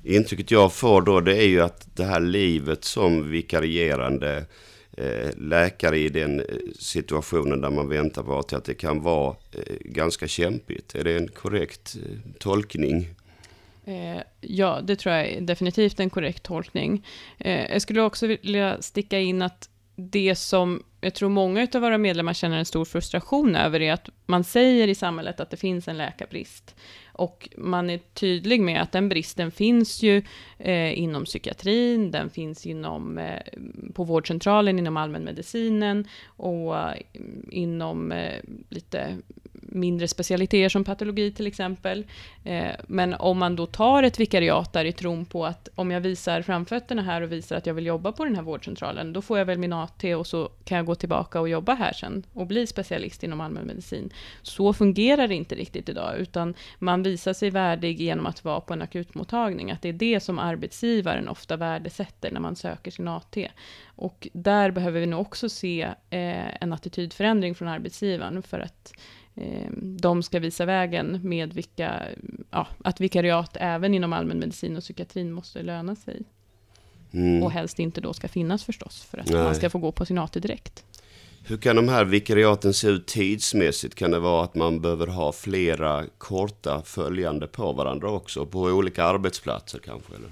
Intrycket 0.04 0.52
jag 0.52 0.74
får 0.74 1.02
då 1.02 1.20
det 1.20 1.38
är 1.38 1.48
ju 1.48 1.62
att 1.62 1.96
det 1.96 2.04
här 2.04 2.20
livet 2.20 2.84
som 2.84 3.32
vikarierande 3.32 4.38
eh, 4.38 4.44
Eh, 4.98 5.30
läkare 5.38 5.98
i 5.98 6.10
den 6.10 6.40
eh, 6.40 6.46
situationen 6.80 7.62
där 7.62 7.70
man 7.70 7.90
väntar 7.90 8.24
på 8.24 8.40
att 8.40 8.66
det 8.66 8.74
kan 8.74 9.02
vara 9.02 9.36
eh, 9.52 9.76
ganska 9.80 10.28
kämpigt. 10.28 10.96
Är 10.96 11.04
det 11.04 11.18
en 11.18 11.28
korrekt 11.28 11.96
tolkning? 12.40 13.08
Ja, 14.42 14.82
det 14.84 14.96
tror 14.96 15.16
jag 15.16 15.28
är 15.28 15.42
definitivt 15.42 16.00
en 16.00 16.10
korrekt 16.10 16.44
tolkning. 16.44 17.06
Jag 17.38 17.82
skulle 17.82 18.02
också 18.02 18.28
vilja 18.28 18.82
sticka 18.82 19.20
in 19.20 19.42
att 19.42 19.70
det 19.96 20.36
som 20.36 20.84
jag 21.02 21.14
tror 21.14 21.30
många 21.30 21.68
av 21.74 21.82
våra 21.82 21.98
medlemmar 21.98 22.34
känner 22.34 22.58
en 22.58 22.66
stor 22.66 22.86
frustration 22.86 23.56
över 23.56 23.82
är 23.82 23.94
att 23.94 24.10
man 24.26 24.44
säger 24.44 24.88
i 24.88 24.96
samhället 24.96 25.40
att 25.40 25.50
det 25.50 25.58
finns 25.58 25.88
en 25.88 25.98
läkarbrist. 25.98 26.76
Och 27.14 27.50
man 27.58 27.90
är 27.90 27.98
tydlig 27.98 28.62
med 28.62 28.82
att 28.82 28.92
den 28.92 29.10
bristen 29.10 29.52
finns 29.52 30.04
ju 30.04 30.24
eh, 30.58 31.00
inom 31.00 31.26
psykiatrin, 31.26 32.12
den 32.12 32.30
finns 32.30 32.66
inom, 32.66 33.18
eh, 33.18 33.42
på 33.94 34.04
vårdcentralen, 34.04 34.80
inom 34.80 34.98
allmänmedicinen 34.98 36.08
och 36.26 36.76
mm, 36.78 36.96
eh, 37.14 37.58
inom 37.58 38.14
lite 38.70 39.18
mindre 39.68 40.08
specialiteter 40.08 40.70
som 40.70 40.84
patologi 40.84 41.32
till 41.32 41.48
exempel. 41.48 42.06
Eh, 42.44 42.72
men 42.88 43.14
om 43.14 43.38
man 43.38 43.56
då 43.56 43.66
tar 43.66 44.04
ett 44.04 44.20
vikariat 44.20 44.74
där 44.74 44.86
i 44.86 44.92
tron 44.92 45.26
på 45.26 45.46
att 45.46 45.70
om 45.76 45.92
jag 45.92 46.02
visar 46.02 46.42
framfötterna 46.42 47.02
här 47.02 47.22
och 47.22 47.32
visar 47.32 47.56
att 47.56 47.66
jag 47.66 47.74
vill 47.74 47.86
jobba 47.86 48.12
på 48.12 48.26
den 48.26 48.36
här 48.36 48.44
vårdcentralen, 48.44 49.14
då 49.14 49.22
får 49.22 49.38
jag 49.38 49.46
väl 49.46 49.58
min 49.58 49.74
AT 49.74 50.16
och 50.16 50.28
så 50.28 50.50
kan 50.66 50.78
jag 50.78 50.86
gå 50.86 50.96
tillbaka 50.96 51.40
och 51.40 51.50
jobba 51.50 51.74
här 51.74 51.94
sen 51.94 52.24
och 52.34 52.48
bli 52.48 52.68
specialist 52.68 53.24
inom 53.24 53.42
allmänmedicin. 53.42 54.10
Så 54.42 54.74
fungerar 54.74 55.28
det 55.28 55.36
inte 55.36 55.56
riktigt 55.56 55.90
idag, 55.90 56.18
utan 56.18 56.54
man 56.80 57.04
visar 57.04 57.34
sig 57.34 57.50
värdig 57.50 58.02
genom 58.02 58.26
att 58.26 58.44
vara 58.44 58.62
på 58.62 58.74
en 58.74 58.82
akutmottagning. 58.82 59.72
Att 59.72 59.82
det 59.82 59.90
är 59.90 59.94
det 59.94 60.20
som 60.20 60.40
arbetsgivaren 60.40 61.30
ofta 61.30 61.58
värdesätter 61.58 62.32
när 62.32 62.40
man 62.40 62.56
söker 62.56 62.92
sin 62.92 63.08
AT. 63.08 63.38
Och 63.96 64.28
där 64.34 64.72
behöver 64.72 65.00
vi 65.00 65.06
nog 65.06 65.22
också 65.22 65.50
se 65.50 65.82
eh, 66.10 66.64
en 66.64 66.74
attitydförändring 66.74 67.56
från 67.56 67.68
arbetsgivaren 67.68 68.44
för 68.44 68.60
att 68.60 68.94
de 69.82 70.24
ska 70.24 70.40
visa 70.40 70.66
vägen 70.66 71.20
med 71.24 71.54
vilka, 71.54 72.02
ja, 72.52 72.68
att 72.84 73.02
vikariat 73.02 73.58
även 73.60 73.94
inom 73.94 74.14
allmänmedicin 74.14 74.78
och 74.78 74.84
psykiatrin 74.84 75.32
måste 75.32 75.64
löna 75.64 75.96
sig. 75.96 76.22
Mm. 77.12 77.44
Och 77.44 77.52
helst 77.52 77.80
inte 77.80 78.02
då 78.02 78.14
ska 78.14 78.28
finnas 78.28 78.64
förstås, 78.64 79.04
för 79.04 79.18
att 79.18 79.30
Nej. 79.30 79.44
man 79.44 79.56
ska 79.56 79.70
få 79.70 79.80
gå 79.80 79.92
på 79.92 80.06
sin 80.06 80.18
AT 80.18 80.40
direkt. 80.40 80.86
Hur 81.46 81.58
kan 81.58 81.76
de 81.76 81.90
här 81.90 82.06
vikariaten 82.06 82.74
se 82.74 82.88
ut 82.88 83.08
tidsmässigt? 83.08 83.96
Kan 83.96 84.12
det 84.12 84.20
vara 84.20 84.44
att 84.44 84.56
man 84.56 84.82
behöver 84.82 85.08
ha 85.08 85.32
flera 85.32 86.04
korta 86.18 86.82
följande 86.86 87.48
på 87.48 87.74
varandra 87.74 88.12
också, 88.12 88.46
på 88.46 88.60
olika 88.62 89.04
arbetsplatser 89.04 89.80
kanske? 89.80 90.16
Eller? 90.16 90.32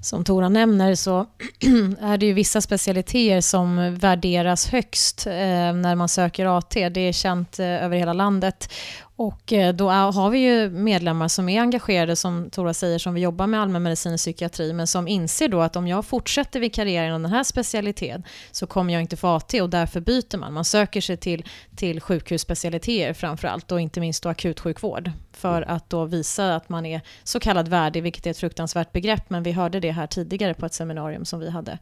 Som 0.00 0.24
Tora 0.24 0.48
nämner 0.48 0.94
så 0.94 1.20
är 2.00 2.18
det 2.18 2.26
ju 2.26 2.32
vissa 2.32 2.60
specialiteter 2.60 3.40
som 3.40 3.94
värderas 3.94 4.66
högst 4.66 5.26
eh, 5.26 5.32
när 5.72 5.94
man 5.94 6.08
söker 6.08 6.58
AT. 6.58 6.88
Det 6.88 7.00
är 7.00 7.12
känt 7.12 7.58
eh, 7.58 7.84
över 7.84 7.96
hela 7.96 8.12
landet. 8.12 8.72
Och 9.20 9.52
eh, 9.52 9.74
då 9.74 9.90
har 9.90 10.30
vi 10.30 10.38
ju 10.38 10.70
medlemmar 10.70 11.28
som 11.28 11.48
är 11.48 11.60
engagerade, 11.60 12.16
som 12.16 12.50
Tora 12.50 12.74
säger, 12.74 12.98
som 12.98 13.14
vi 13.14 13.20
jobbar 13.20 13.46
med 13.46 13.60
allmänmedicin 13.60 14.12
och 14.12 14.18
psykiatri, 14.18 14.72
men 14.72 14.86
som 14.86 15.08
inser 15.08 15.48
då 15.48 15.60
att 15.60 15.76
om 15.76 15.88
jag 15.88 16.04
fortsätter 16.04 16.60
vikariera 16.60 17.06
inom 17.06 17.22
den 17.22 17.32
här 17.32 17.44
specialiteten 17.44 18.22
så 18.50 18.66
kommer 18.66 18.92
jag 18.92 19.02
inte 19.02 19.16
få 19.16 19.28
AT 19.28 19.54
och 19.62 19.70
därför 19.70 20.00
byter 20.00 20.36
man. 20.36 20.52
Man 20.52 20.64
söker 20.64 21.00
sig 21.00 21.16
till, 21.16 21.44
till 21.76 22.00
sjukhusspecialiteter 22.00 23.12
framför 23.12 23.48
allt 23.48 23.72
och 23.72 23.80
inte 23.80 24.00
minst 24.00 24.22
då 24.22 24.28
akutsjukvård 24.28 25.10
för 25.32 25.62
att 25.62 25.90
då 25.90 26.04
visa 26.04 26.56
att 26.56 26.68
man 26.68 26.86
är 26.86 27.00
så 27.24 27.40
kallad 27.40 27.68
värdig, 27.68 28.02
vilket 28.02 28.26
är 28.26 28.30
ett 28.30 28.38
fruktansvärt 28.38 28.92
begrepp, 28.92 29.30
men 29.30 29.42
vi 29.42 29.52
hörde 29.52 29.80
det 29.80 29.92
här 29.92 30.06
tidigare 30.06 30.54
på 30.54 30.66
ett 30.66 30.74
seminarium 30.74 31.24
som 31.24 31.40
vi 31.40 31.50
hade 31.50 31.78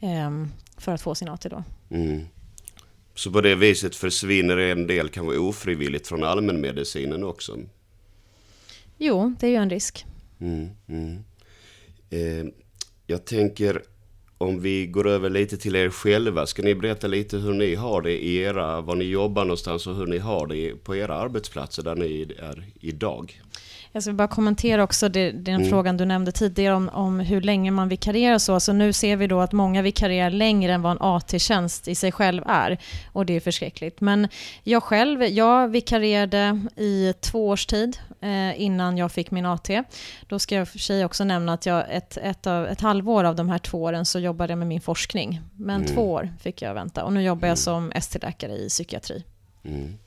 ehm, 0.00 0.50
för 0.76 0.92
att 0.92 1.02
få 1.02 1.14
sin 1.14 1.28
AT 1.28 1.48
då. 1.48 1.62
Mm. 1.90 2.26
Så 3.18 3.30
på 3.30 3.40
det 3.40 3.54
viset 3.54 3.96
försvinner 3.96 4.56
en 4.56 4.86
del 4.86 5.08
kanske 5.08 5.38
ofrivilligt 5.38 6.08
från 6.08 6.24
allmänmedicinen 6.24 7.24
också? 7.24 7.58
Jo, 8.98 9.34
det 9.40 9.46
är 9.46 9.50
ju 9.50 9.56
en 9.56 9.70
risk. 9.70 10.04
Mm, 10.40 10.68
mm. 10.88 11.24
Eh, 12.10 12.52
jag 13.06 13.24
tänker 13.24 13.82
om 14.38 14.60
vi 14.60 14.86
går 14.86 15.06
över 15.06 15.30
lite 15.30 15.56
till 15.56 15.76
er 15.76 15.90
själva. 15.90 16.46
Ska 16.46 16.62
ni 16.62 16.74
berätta 16.74 17.06
lite 17.06 17.36
hur 17.36 17.52
ni 17.52 17.74
har 17.74 18.02
det 18.02 18.24
i 18.24 18.36
era, 18.36 18.80
var 18.80 18.96
ni 18.96 19.04
jobbar 19.04 19.44
någonstans 19.44 19.86
och 19.86 19.96
hur 19.96 20.06
ni 20.06 20.18
har 20.18 20.46
det 20.46 20.84
på 20.84 20.96
era 20.96 21.14
arbetsplatser 21.14 21.82
där 21.82 21.94
ni 21.94 22.34
är 22.38 22.66
idag? 22.80 23.42
Jag 23.92 24.02
ska 24.02 24.12
bara 24.12 24.28
kommentera 24.28 24.82
också 24.82 25.08
det, 25.08 25.30
den 25.30 25.54
mm. 25.54 25.68
frågan 25.68 25.96
du 25.96 26.04
nämnde 26.04 26.32
tidigare 26.32 26.74
om, 26.74 26.88
om 26.88 27.20
hur 27.20 27.40
länge 27.40 27.70
man 27.70 27.88
vikarierar 27.88 28.38
så. 28.38 28.54
Alltså 28.54 28.72
nu 28.72 28.92
ser 28.92 29.16
vi 29.16 29.26
då 29.26 29.40
att 29.40 29.52
många 29.52 29.82
vikarierar 29.82 30.30
längre 30.30 30.72
än 30.72 30.82
vad 30.82 30.92
en 30.92 30.98
AT-tjänst 31.00 31.88
i 31.88 31.94
sig 31.94 32.12
själv 32.12 32.42
är. 32.46 32.78
Och 33.12 33.26
det 33.26 33.36
är 33.36 33.40
förskräckligt. 33.40 34.00
Men 34.00 34.28
jag 34.62 34.82
själv, 34.82 35.22
jag 35.22 35.68
vikarierade 35.68 36.60
i 36.76 37.14
två 37.20 37.48
års 37.48 37.66
tid 37.66 37.98
eh, 38.20 38.60
innan 38.60 38.98
jag 38.98 39.12
fick 39.12 39.30
min 39.30 39.46
AT. 39.46 39.84
Då 40.28 40.38
ska 40.38 40.54
jag 40.54 40.68
för 40.68 40.78
sig 40.78 41.04
också 41.04 41.24
nämna 41.24 41.52
att 41.52 41.66
jag 41.66 41.84
ett, 41.90 42.16
ett, 42.16 42.46
av, 42.46 42.66
ett 42.66 42.80
halvår 42.80 43.24
av 43.24 43.36
de 43.36 43.48
här 43.48 43.58
två 43.58 43.82
åren 43.82 44.04
så 44.04 44.18
jobbade 44.18 44.52
jag 44.52 44.58
med 44.58 44.68
min 44.68 44.80
forskning. 44.80 45.40
Men 45.56 45.82
mm. 45.82 45.94
två 45.94 46.12
år 46.12 46.32
fick 46.40 46.62
jag 46.62 46.74
vänta. 46.74 47.04
Och 47.04 47.12
nu 47.12 47.22
jobbar 47.22 47.48
jag 47.48 47.52
mm. 47.52 47.56
som 47.56 47.92
ST-läkare 47.94 48.52
i 48.52 48.68
psykiatri. 48.68 49.24
Mm. 49.64 49.98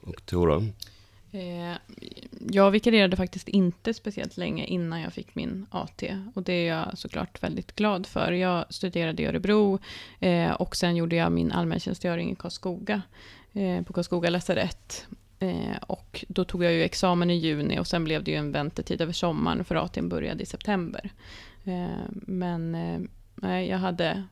Och 0.00 0.26
Tora? 0.26 0.62
Eh, 1.34 1.76
jag 2.50 2.70
vikarierade 2.70 3.16
faktiskt 3.16 3.48
inte 3.48 3.94
speciellt 3.94 4.36
länge 4.36 4.64
innan 4.64 5.00
jag 5.00 5.12
fick 5.12 5.34
min 5.34 5.66
AT. 5.70 6.02
Och 6.34 6.42
det 6.42 6.52
är 6.52 6.76
jag 6.76 6.98
såklart 6.98 7.42
väldigt 7.42 7.76
glad 7.76 8.06
för. 8.06 8.32
Jag 8.32 8.64
studerade 8.70 9.22
i 9.22 9.26
Örebro 9.26 9.78
eh, 10.20 10.50
och 10.50 10.76
sen 10.76 10.96
gjorde 10.96 11.16
jag 11.16 11.32
min 11.32 11.52
allmäntjänstgöring 11.52 12.32
i 12.32 12.34
Karlskoga. 12.34 13.02
Eh, 13.52 13.82
på 13.82 13.92
Karlskoga 13.92 14.30
lasarett. 14.30 15.06
och 15.86 16.24
då 16.28 16.44
tog 16.44 16.64
jag 16.64 16.72
ju 16.72 16.82
examen 16.82 17.30
i 17.30 17.34
juni 17.34 17.78
och 17.78 17.86
sen 17.86 18.04
blev 18.04 18.24
det 18.24 18.30
ju 18.30 18.36
en 18.36 18.52
väntetid 18.52 19.00
över 19.00 19.12
sommaren 19.12 19.64
för 19.64 19.74
AT 19.74 19.98
började 20.02 20.42
i 20.42 20.46
september. 20.46 21.10
men 22.12 22.72
nej, 23.34 23.68
jag 23.68 23.78
hade 23.78 24.24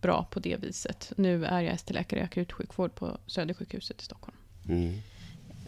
bra 0.00 0.26
på 0.30 0.40
det 0.40 0.56
viset. 0.56 1.12
Nu 1.16 1.44
är 1.44 1.60
jag 1.60 1.74
ST-läkare 1.74 2.20
i 2.20 2.22
akutsjukvård 2.22 2.94
på 2.94 3.18
Södersjukhuset 3.26 4.00
i 4.00 4.04
Stockholm. 4.04 4.36
Mm. 4.68 4.94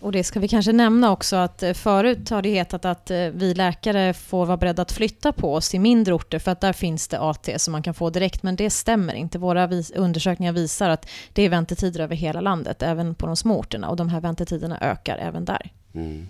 Och 0.05 0.13
det 0.13 0.25
ska 0.25 0.41
vi 0.41 0.49
kanske 0.49 0.73
nämna 0.73 1.13
också 1.13 1.37
att 1.37 1.63
eh, 1.63 1.73
förut 1.73 2.31
har 2.31 2.43
det 2.43 2.49
hetat 2.49 2.85
att 2.85 3.11
eh, 3.11 3.19
vi 3.19 3.55
läkare 3.55 4.15
får 4.15 4.47
vara 4.47 4.57
beredda 4.57 4.83
att 4.83 4.93
flytta 4.93 5.33
på 5.33 5.55
oss 5.55 5.71
till 5.71 5.81
mindre 5.81 6.15
orter 6.15 6.39
för 6.39 6.51
att 6.51 6.61
där 6.61 6.73
finns 6.73 7.09
det 7.09 7.21
AT 7.21 7.49
som 7.57 7.73
man 7.73 7.83
kan 7.83 7.95
få 7.95 8.11
direkt. 8.11 8.43
Men 8.43 8.57
det 8.57 8.71
stämmer 8.71 9.15
inte. 9.15 9.39
Våra 9.39 9.71
undersökningar 9.95 10.53
visar 10.53 10.89
att 10.89 11.09
det 11.33 11.43
är 11.43 11.49
väntetider 11.49 12.01
över 12.01 12.17
hela 12.17 12.41
landet, 12.41 12.83
även 12.83 13.15
på 13.15 13.27
de 13.27 13.37
små 13.37 13.59
orterna. 13.59 13.89
Och 13.89 13.97
de 13.97 14.09
här 14.09 14.21
väntetiderna 14.21 14.79
ökar 14.81 15.17
även 15.17 15.45
där. 15.45 15.73
Mm. 15.95 16.27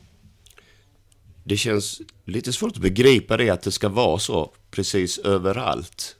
Det 1.44 1.56
känns 1.56 2.00
lite 2.24 2.52
svårt 2.52 2.76
att 2.76 2.82
begripa 2.82 3.36
det 3.36 3.50
att 3.50 3.62
det 3.62 3.72
ska 3.72 3.88
vara 3.88 4.18
så 4.18 4.52
precis 4.70 5.18
överallt. 5.18 6.16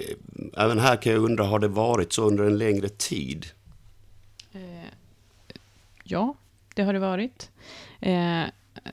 Eh, 0.00 0.64
även 0.64 0.78
här 0.78 0.96
kan 0.96 1.12
jag 1.12 1.22
undra, 1.22 1.44
har 1.44 1.58
det 1.58 1.68
varit 1.68 2.12
så 2.12 2.22
under 2.22 2.44
en 2.44 2.58
längre 2.58 2.88
tid? 2.88 3.46
Ja, 6.04 6.34
det 6.74 6.82
har 6.82 6.92
det 6.92 6.98
varit. 6.98 7.50
Eh, 8.00 8.42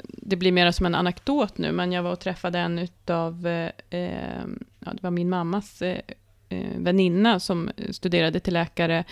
det 0.08 0.36
blir 0.36 0.52
mer 0.52 0.72
som 0.72 0.86
en 0.86 0.96
anekdot 0.96 1.58
nu, 1.58 1.72
men 1.72 1.92
jag 1.92 2.04
var 2.04 2.12
och 2.12 2.20
träffade 2.20 2.60
en 2.60 2.80
utav, 2.80 3.48
eh, 3.48 4.42
ja, 4.80 4.94
det 4.94 5.04
var 5.04 5.12
min 5.12 5.30
mammas 5.30 5.82
eh, 5.82 6.02
eh 6.50 6.78
väninna 6.78 7.40
som 7.40 7.72
studerade 7.90 8.40
till 8.40 8.54
läkare. 8.54 9.04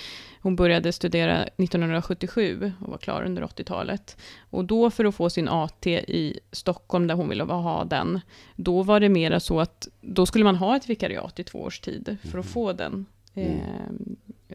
Hon 0.41 0.55
började 0.55 0.91
studera 0.91 1.43
1977 1.43 2.71
och 2.81 2.89
var 2.89 2.97
klar 2.97 3.23
under 3.23 3.43
80-talet. 3.43 4.17
Och 4.49 4.65
då 4.65 4.89
för 4.89 5.05
att 5.05 5.15
få 5.15 5.29
sin 5.29 5.49
AT 5.49 5.87
i 5.87 6.39
Stockholm, 6.51 7.07
där 7.07 7.15
hon 7.15 7.29
ville 7.29 7.43
ha 7.43 7.83
den, 7.83 8.19
då 8.55 8.83
var 8.83 8.99
det 8.99 9.09
mera 9.09 9.39
så 9.39 9.59
att 9.59 9.87
då 10.01 10.25
skulle 10.25 10.43
man 10.43 10.55
ha 10.55 10.75
ett 10.75 10.89
vikariat 10.89 11.39
i 11.39 11.43
två 11.43 11.61
års 11.61 11.79
tid 11.79 12.17
för 12.21 12.27
att 12.27 12.33
mm. 12.33 12.43
få 12.43 12.73
den. 12.73 13.05
Mm. 13.33 13.59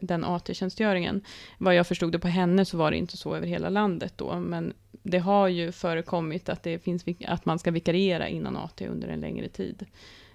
Den 0.01 0.23
AT-tjänstgöringen. 0.23 1.21
Vad 1.57 1.75
jag 1.75 1.87
förstod 1.87 2.11
det 2.11 2.19
på 2.19 2.27
henne 2.27 2.65
så 2.65 2.77
var 2.77 2.91
det 2.91 2.97
inte 2.97 3.17
så 3.17 3.35
över 3.35 3.47
hela 3.47 3.69
landet 3.69 4.13
då, 4.15 4.39
men 4.39 4.73
det 4.91 5.17
har 5.17 5.47
ju 5.47 5.71
förekommit 5.71 6.49
att, 6.49 6.63
det 6.63 6.79
finns, 6.79 7.05
att 7.27 7.45
man 7.45 7.59
ska 7.59 7.71
vikariera 7.71 8.27
innan 8.27 8.57
AT 8.57 8.81
under 8.81 9.07
en 9.07 9.19
längre 9.19 9.49
tid. 9.49 9.85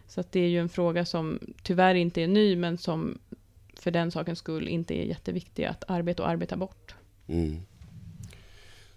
Så 0.06 0.24
det 0.30 0.40
är 0.40 0.48
ju 0.48 0.58
en 0.58 0.68
fråga 0.68 1.04
som 1.04 1.38
tyvärr 1.62 1.94
inte 1.94 2.22
är 2.22 2.28
ny, 2.28 2.56
men 2.56 2.78
som 2.78 3.18
för 3.74 3.90
den 3.90 4.10
sakens 4.10 4.38
skull 4.38 4.68
inte 4.68 4.94
är 4.94 5.04
jätteviktig 5.04 5.64
att 5.64 5.84
arbeta 5.90 6.22
och 6.22 6.28
arbeta 6.28 6.56
bort. 6.56 6.94
Mm. 7.28 7.60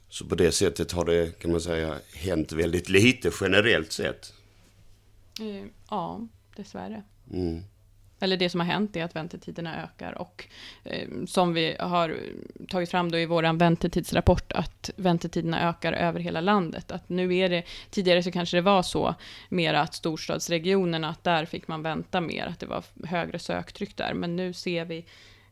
Så 0.09 0.25
på 0.25 0.35
det 0.35 0.51
sättet 0.51 0.91
har 0.91 1.05
det, 1.05 1.39
kan 1.39 1.51
man 1.51 1.61
säga, 1.61 1.95
hänt 2.15 2.51
väldigt 2.51 2.89
lite 2.89 3.31
generellt 3.41 3.91
sett? 3.91 4.33
Eh, 5.41 5.65
ja, 5.89 6.27
dessvärre. 6.55 7.03
Mm 7.31 7.63
eller 8.23 8.37
det 8.37 8.49
som 8.49 8.59
har 8.59 8.67
hänt 8.67 8.95
är 8.95 9.03
att 9.03 9.15
väntetiderna 9.15 9.83
ökar 9.83 10.21
och 10.21 10.47
eh, 10.83 11.07
som 11.27 11.53
vi 11.53 11.75
har 11.79 12.17
tagit 12.69 12.91
fram 12.91 13.11
då 13.11 13.17
i 13.17 13.25
vår 13.25 13.57
väntetidsrapport 13.57 14.51
att 14.51 14.89
väntetiderna 14.95 15.69
ökar 15.69 15.93
över 15.93 16.19
hela 16.19 16.41
landet. 16.41 16.91
Att 16.91 17.09
nu 17.09 17.35
är 17.35 17.49
det, 17.49 17.63
tidigare 17.89 18.23
så 18.23 18.31
kanske 18.31 18.57
det 18.57 18.61
var 18.61 18.81
så 18.81 19.15
mer 19.49 19.73
att 19.73 19.93
storstadsregionerna, 19.93 21.09
att 21.09 21.23
där 21.23 21.45
fick 21.45 21.67
man 21.67 21.83
vänta 21.83 22.21
mer, 22.21 22.45
att 22.45 22.59
det 22.59 22.65
var 22.65 22.83
högre 23.05 23.39
söktryck 23.39 23.97
där, 23.97 24.13
men 24.13 24.35
nu 24.35 24.53
ser 24.53 24.85
vi, 24.85 25.05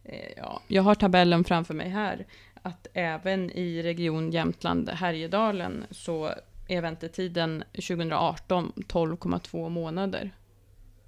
eh, 0.04 0.32
ja, 0.38 0.62
jag 0.68 0.84
har 0.84 0.96
tabellen 0.96 1.44
framför 1.44 1.74
mig 1.74 1.90
här, 1.90 2.26
att 2.62 2.88
även 2.94 3.52
i 3.52 3.84
region 3.84 4.32
Jämtland, 4.32 4.90
Härjedalen, 4.90 5.86
så 5.92 6.34
är 6.68 6.82
väntetiden 6.82 7.64
2018 7.74 8.72
12,2 8.88 9.70
månader. 9.70 10.32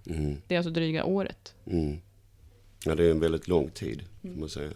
Mm. 0.05 0.37
Det 0.47 0.55
är 0.55 0.59
alltså 0.59 0.71
dryga 0.71 1.05
året. 1.05 1.55
Mm. 1.65 1.97
Ja, 2.85 2.95
det 2.95 3.03
är 3.05 3.11
en 3.11 3.19
väldigt 3.19 3.47
lång 3.47 3.69
tid, 3.69 4.03
får 4.21 4.39
man 4.39 4.49
säga. 4.49 4.71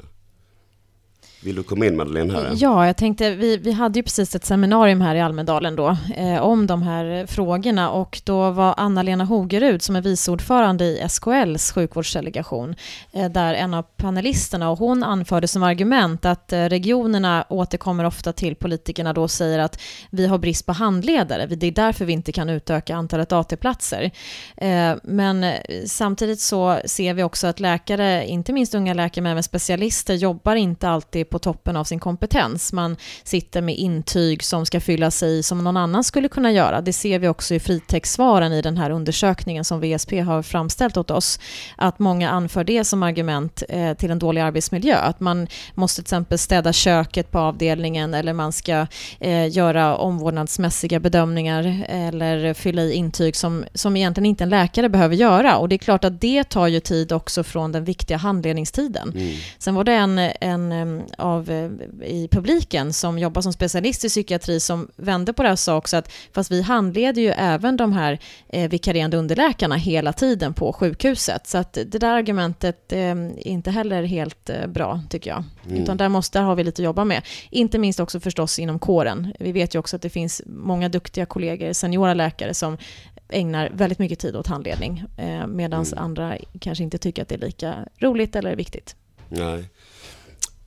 Vill 1.43 1.55
du 1.55 1.63
komma 1.63 1.85
in 1.85 1.97
Madeleine 1.97 2.33
här? 2.33 2.53
Ja, 2.55 2.85
jag 2.85 2.97
tänkte, 2.97 3.35
vi, 3.35 3.57
vi 3.57 3.71
hade 3.71 3.99
ju 3.99 4.03
precis 4.03 4.35
ett 4.35 4.45
seminarium 4.45 5.01
här 5.01 5.15
i 5.15 5.21
Almedalen 5.21 5.75
då 5.75 5.97
eh, 6.15 6.41
om 6.41 6.67
de 6.67 6.81
här 6.81 7.25
frågorna 7.27 7.89
och 7.89 8.21
då 8.23 8.51
var 8.51 8.73
Anna-Lena 8.77 9.23
Hogerud 9.23 9.81
som 9.81 9.95
är 9.95 10.01
vice 10.01 10.31
ordförande 10.31 10.85
i 10.85 11.05
SKLs 11.09 11.71
sjukvårdsdelegation 11.71 12.75
eh, 13.11 13.29
där 13.31 13.53
en 13.53 13.73
av 13.73 13.83
panelisterna 13.83 14.69
och 14.69 14.79
hon 14.79 15.03
anförde 15.03 15.47
som 15.47 15.63
argument 15.63 16.25
att 16.25 16.53
eh, 16.53 16.65
regionerna 16.65 17.45
återkommer 17.49 18.03
ofta 18.03 18.33
till 18.33 18.55
politikerna 18.55 19.13
då 19.13 19.21
och 19.21 19.31
säger 19.31 19.59
att 19.59 19.81
vi 20.09 20.27
har 20.27 20.37
brist 20.37 20.65
på 20.65 20.73
handledare, 20.73 21.45
det 21.45 21.67
är 21.67 21.71
därför 21.71 22.05
vi 22.05 22.13
inte 22.13 22.31
kan 22.31 22.49
utöka 22.49 22.95
antalet 22.95 23.31
AT-platser. 23.31 24.11
Eh, 24.57 24.95
men 25.03 25.43
eh, 25.43 25.53
samtidigt 25.85 26.39
så 26.39 26.79
ser 26.85 27.13
vi 27.13 27.23
också 27.23 27.47
att 27.47 27.59
läkare, 27.59 28.27
inte 28.27 28.53
minst 28.53 28.75
unga 28.75 28.93
läkare 28.93 29.21
men 29.21 29.31
även 29.31 29.43
specialister, 29.43 30.13
jobbar 30.13 30.55
inte 30.55 30.89
alltid 30.89 31.26
på 31.29 31.39
toppen 31.39 31.75
av 31.75 31.83
sin 31.83 31.99
kompetens. 31.99 32.73
Man 32.73 32.97
sitter 33.23 33.61
med 33.61 33.75
intyg 33.75 34.43
som 34.43 34.65
ska 34.65 34.79
fyllas 34.79 35.23
i 35.23 35.43
som 35.43 35.63
någon 35.63 35.77
annan 35.77 36.03
skulle 36.03 36.27
kunna 36.27 36.51
göra. 36.51 36.81
Det 36.81 36.93
ser 36.93 37.19
vi 37.19 37.27
också 37.27 37.55
i 37.55 37.59
fritextsvaren 37.59 38.53
i 38.53 38.61
den 38.61 38.77
här 38.77 38.89
undersökningen 38.89 39.65
som 39.65 39.81
VSP 39.81 40.19
har 40.19 40.41
framställt 40.41 40.97
åt 40.97 41.11
oss. 41.11 41.39
Att 41.75 41.99
många 41.99 42.29
anför 42.29 42.63
det 42.63 42.83
som 42.83 43.03
argument 43.03 43.63
eh, 43.69 43.93
till 43.93 44.11
en 44.11 44.19
dålig 44.19 44.41
arbetsmiljö. 44.41 44.97
Att 44.97 45.19
man 45.19 45.47
måste 45.73 45.95
till 45.95 46.05
exempel 46.05 46.37
städa 46.37 46.73
köket 46.73 47.31
på 47.31 47.39
avdelningen 47.39 48.13
eller 48.13 48.33
man 48.33 48.51
ska 48.51 48.87
eh, 49.19 49.47
göra 49.47 49.95
omvårdnadsmässiga 49.95 50.99
bedömningar 50.99 51.85
eller 51.89 52.53
fylla 52.53 52.81
i 52.81 52.93
intyg 52.93 53.35
som, 53.35 53.65
som 53.73 53.97
egentligen 53.97 54.25
inte 54.25 54.43
en 54.43 54.49
läkare 54.49 54.89
behöver 54.89 55.15
göra. 55.15 55.57
Och 55.57 55.69
det 55.69 55.75
är 55.75 55.77
klart 55.77 56.03
att 56.03 56.21
det 56.21 56.43
tar 56.43 56.67
ju 56.67 56.79
tid 56.79 57.11
också 57.11 57.43
från 57.43 57.71
den 57.71 57.83
viktiga 57.83 58.17
handledningstiden. 58.17 59.11
Mm. 59.15 59.33
Sen 59.57 59.75
var 59.75 59.83
det 59.83 59.93
en, 59.93 60.19
en 60.41 61.01
av, 61.17 61.49
eh, 61.49 61.71
i 62.03 62.27
publiken 62.31 62.93
som 62.93 63.19
jobbar 63.19 63.41
som 63.41 63.53
specialist 63.53 64.05
i 64.05 64.09
psykiatri 64.09 64.59
som 64.59 64.87
vände 64.95 65.33
på 65.33 65.43
det 65.43 65.51
och 65.51 65.59
sa 65.59 65.77
också 65.77 65.97
att 65.97 66.11
fast 66.33 66.51
vi 66.51 66.61
handleder 66.61 67.21
ju 67.21 67.29
även 67.29 67.77
de 67.77 67.93
här 67.93 68.19
eh, 68.49 68.69
vikarierande 68.69 69.17
underläkarna 69.17 69.75
hela 69.75 70.13
tiden 70.13 70.53
på 70.53 70.73
sjukhuset. 70.73 71.47
Så 71.47 71.57
att 71.57 71.73
det 71.73 71.99
där 71.99 72.13
argumentet 72.13 72.91
eh, 72.91 72.99
är 72.99 73.47
inte 73.47 73.71
heller 73.71 74.03
helt 74.03 74.49
eh, 74.49 74.67
bra 74.67 75.01
tycker 75.09 75.29
jag. 75.29 75.43
Mm. 75.67 75.83
Utan 75.83 75.97
där, 75.97 76.09
måste, 76.09 76.39
där 76.39 76.43
har 76.43 76.55
vi 76.55 76.63
lite 76.63 76.81
att 76.81 76.85
jobba 76.85 77.05
med. 77.05 77.21
Inte 77.49 77.79
minst 77.79 77.99
också 77.99 78.19
förstås 78.19 78.59
inom 78.59 78.79
kåren. 78.79 79.33
Vi 79.39 79.51
vet 79.51 79.75
ju 79.75 79.79
också 79.79 79.95
att 79.95 80.01
det 80.01 80.09
finns 80.09 80.41
många 80.45 80.89
duktiga 80.89 81.25
kollegor, 81.25 81.73
seniora 81.73 82.13
läkare 82.13 82.53
som 82.53 82.77
ägnar 83.29 83.69
väldigt 83.73 83.99
mycket 83.99 84.19
tid 84.19 84.35
åt 84.35 84.47
handledning 84.47 85.03
eh, 85.17 85.47
medan 85.47 85.85
mm. 85.85 86.03
andra 86.03 86.37
kanske 86.59 86.83
inte 86.83 86.97
tycker 86.97 87.21
att 87.21 87.27
det 87.27 87.35
är 87.35 87.39
lika 87.39 87.75
roligt 87.99 88.35
eller 88.35 88.55
viktigt. 88.55 88.95
Nej. 89.29 89.69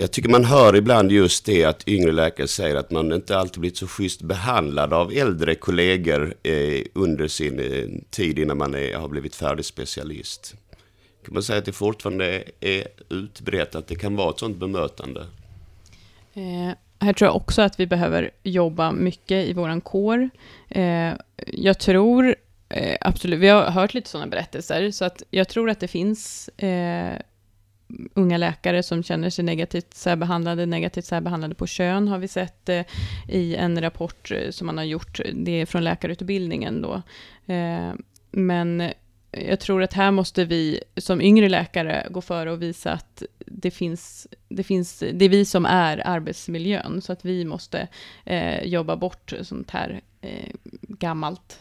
Jag 0.01 0.11
tycker 0.11 0.29
man 0.29 0.45
hör 0.45 0.77
ibland 0.77 1.13
just 1.13 1.45
det 1.45 1.65
att 1.65 1.89
yngre 1.89 2.13
läkare 2.13 2.49
säger 2.49 2.77
att 2.77 2.91
man 2.91 3.13
inte 3.13 3.39
alltid 3.39 3.61
blivit 3.61 3.77
så 3.77 3.87
schysst 3.87 4.23
behandlad 4.23 4.93
av 4.93 5.13
äldre 5.13 5.55
kollegor 5.55 6.35
eh, 6.43 6.83
under 6.95 7.29
sin 7.29 7.59
eh, 7.59 7.89
tid 8.11 8.39
innan 8.39 8.59
man 8.59 8.75
är, 8.75 8.95
har 8.97 9.09
blivit 9.09 9.35
färdig 9.35 9.65
specialist. 9.65 10.55
Kan 11.25 11.35
man 11.35 11.43
säga 11.43 11.59
att 11.59 11.65
det 11.65 11.73
fortfarande 11.73 12.45
är 12.61 12.87
utbrett 13.09 13.75
att 13.75 13.87
det 13.87 13.95
kan 13.95 14.17
vara 14.17 14.31
ett 14.31 14.39
sådant 14.39 14.57
bemötande? 14.57 15.21
Eh, 16.35 16.73
här 17.01 17.13
tror 17.13 17.29
jag 17.29 17.37
också 17.37 17.63
att 17.63 17.81
vi 17.81 17.87
behöver 17.87 18.31
jobba 18.43 18.93
mycket 18.93 19.49
i 19.49 19.53
våran 19.53 19.81
kår. 19.81 20.31
Eh, 20.69 21.13
jag 21.47 21.79
tror 21.79 22.35
eh, 22.69 22.97
absolut, 23.01 23.41
vi 23.41 23.49
har 23.49 23.71
hört 23.71 23.95
lite 23.95 24.09
sådana 24.09 24.31
berättelser, 24.31 24.91
så 24.91 25.05
att 25.05 25.23
jag 25.31 25.49
tror 25.49 25.71
att 25.71 25.81
det 25.81 25.89
finns 25.89 26.49
eh, 26.49 27.19
unga 28.15 28.37
läkare 28.37 28.83
som 28.83 29.03
känner 29.03 29.31
sig 29.31 29.45
negativt 29.45 29.95
särbehandlade, 29.95 30.67
negativt 30.67 31.05
särbehandlade 31.05 31.55
på 31.55 31.67
kön 31.67 32.09
har 32.09 32.19
vi 32.19 32.29
sett 32.29 32.69
eh, 32.69 32.83
i 33.29 33.57
en 33.57 33.81
rapport 33.81 34.31
eh, 34.31 34.51
som 34.51 34.67
man 34.67 34.79
har 34.79 34.85
gjort, 34.85 35.21
det 35.35 35.53
är 35.53 35.67
från 35.67 35.85
läkarutbildningen 35.85 36.83
då. 36.83 37.03
Eh, 37.55 37.93
men 38.31 38.93
jag 39.31 39.61
tror 39.61 39.83
att 39.83 39.93
här 39.93 40.11
måste 40.11 40.45
vi 40.45 40.81
som 40.97 41.21
yngre 41.21 41.49
läkare 41.49 42.07
gå 42.11 42.21
före 42.21 42.53
och 42.53 42.63
visa 42.63 42.93
att 42.93 43.23
det 43.47 43.71
finns, 43.71 44.27
det 44.49 44.63
finns, 44.63 44.99
det 44.99 45.25
är 45.25 45.29
vi 45.29 45.45
som 45.45 45.67
är 45.67 46.07
arbetsmiljön, 46.07 47.01
så 47.03 47.13
att 47.13 47.25
vi 47.25 47.45
måste 47.45 47.89
eh, 48.25 48.63
jobba 48.63 48.97
bort 48.97 49.33
sånt 49.43 49.71
här 49.71 50.01
eh, 50.21 50.53
gammalt 50.81 51.59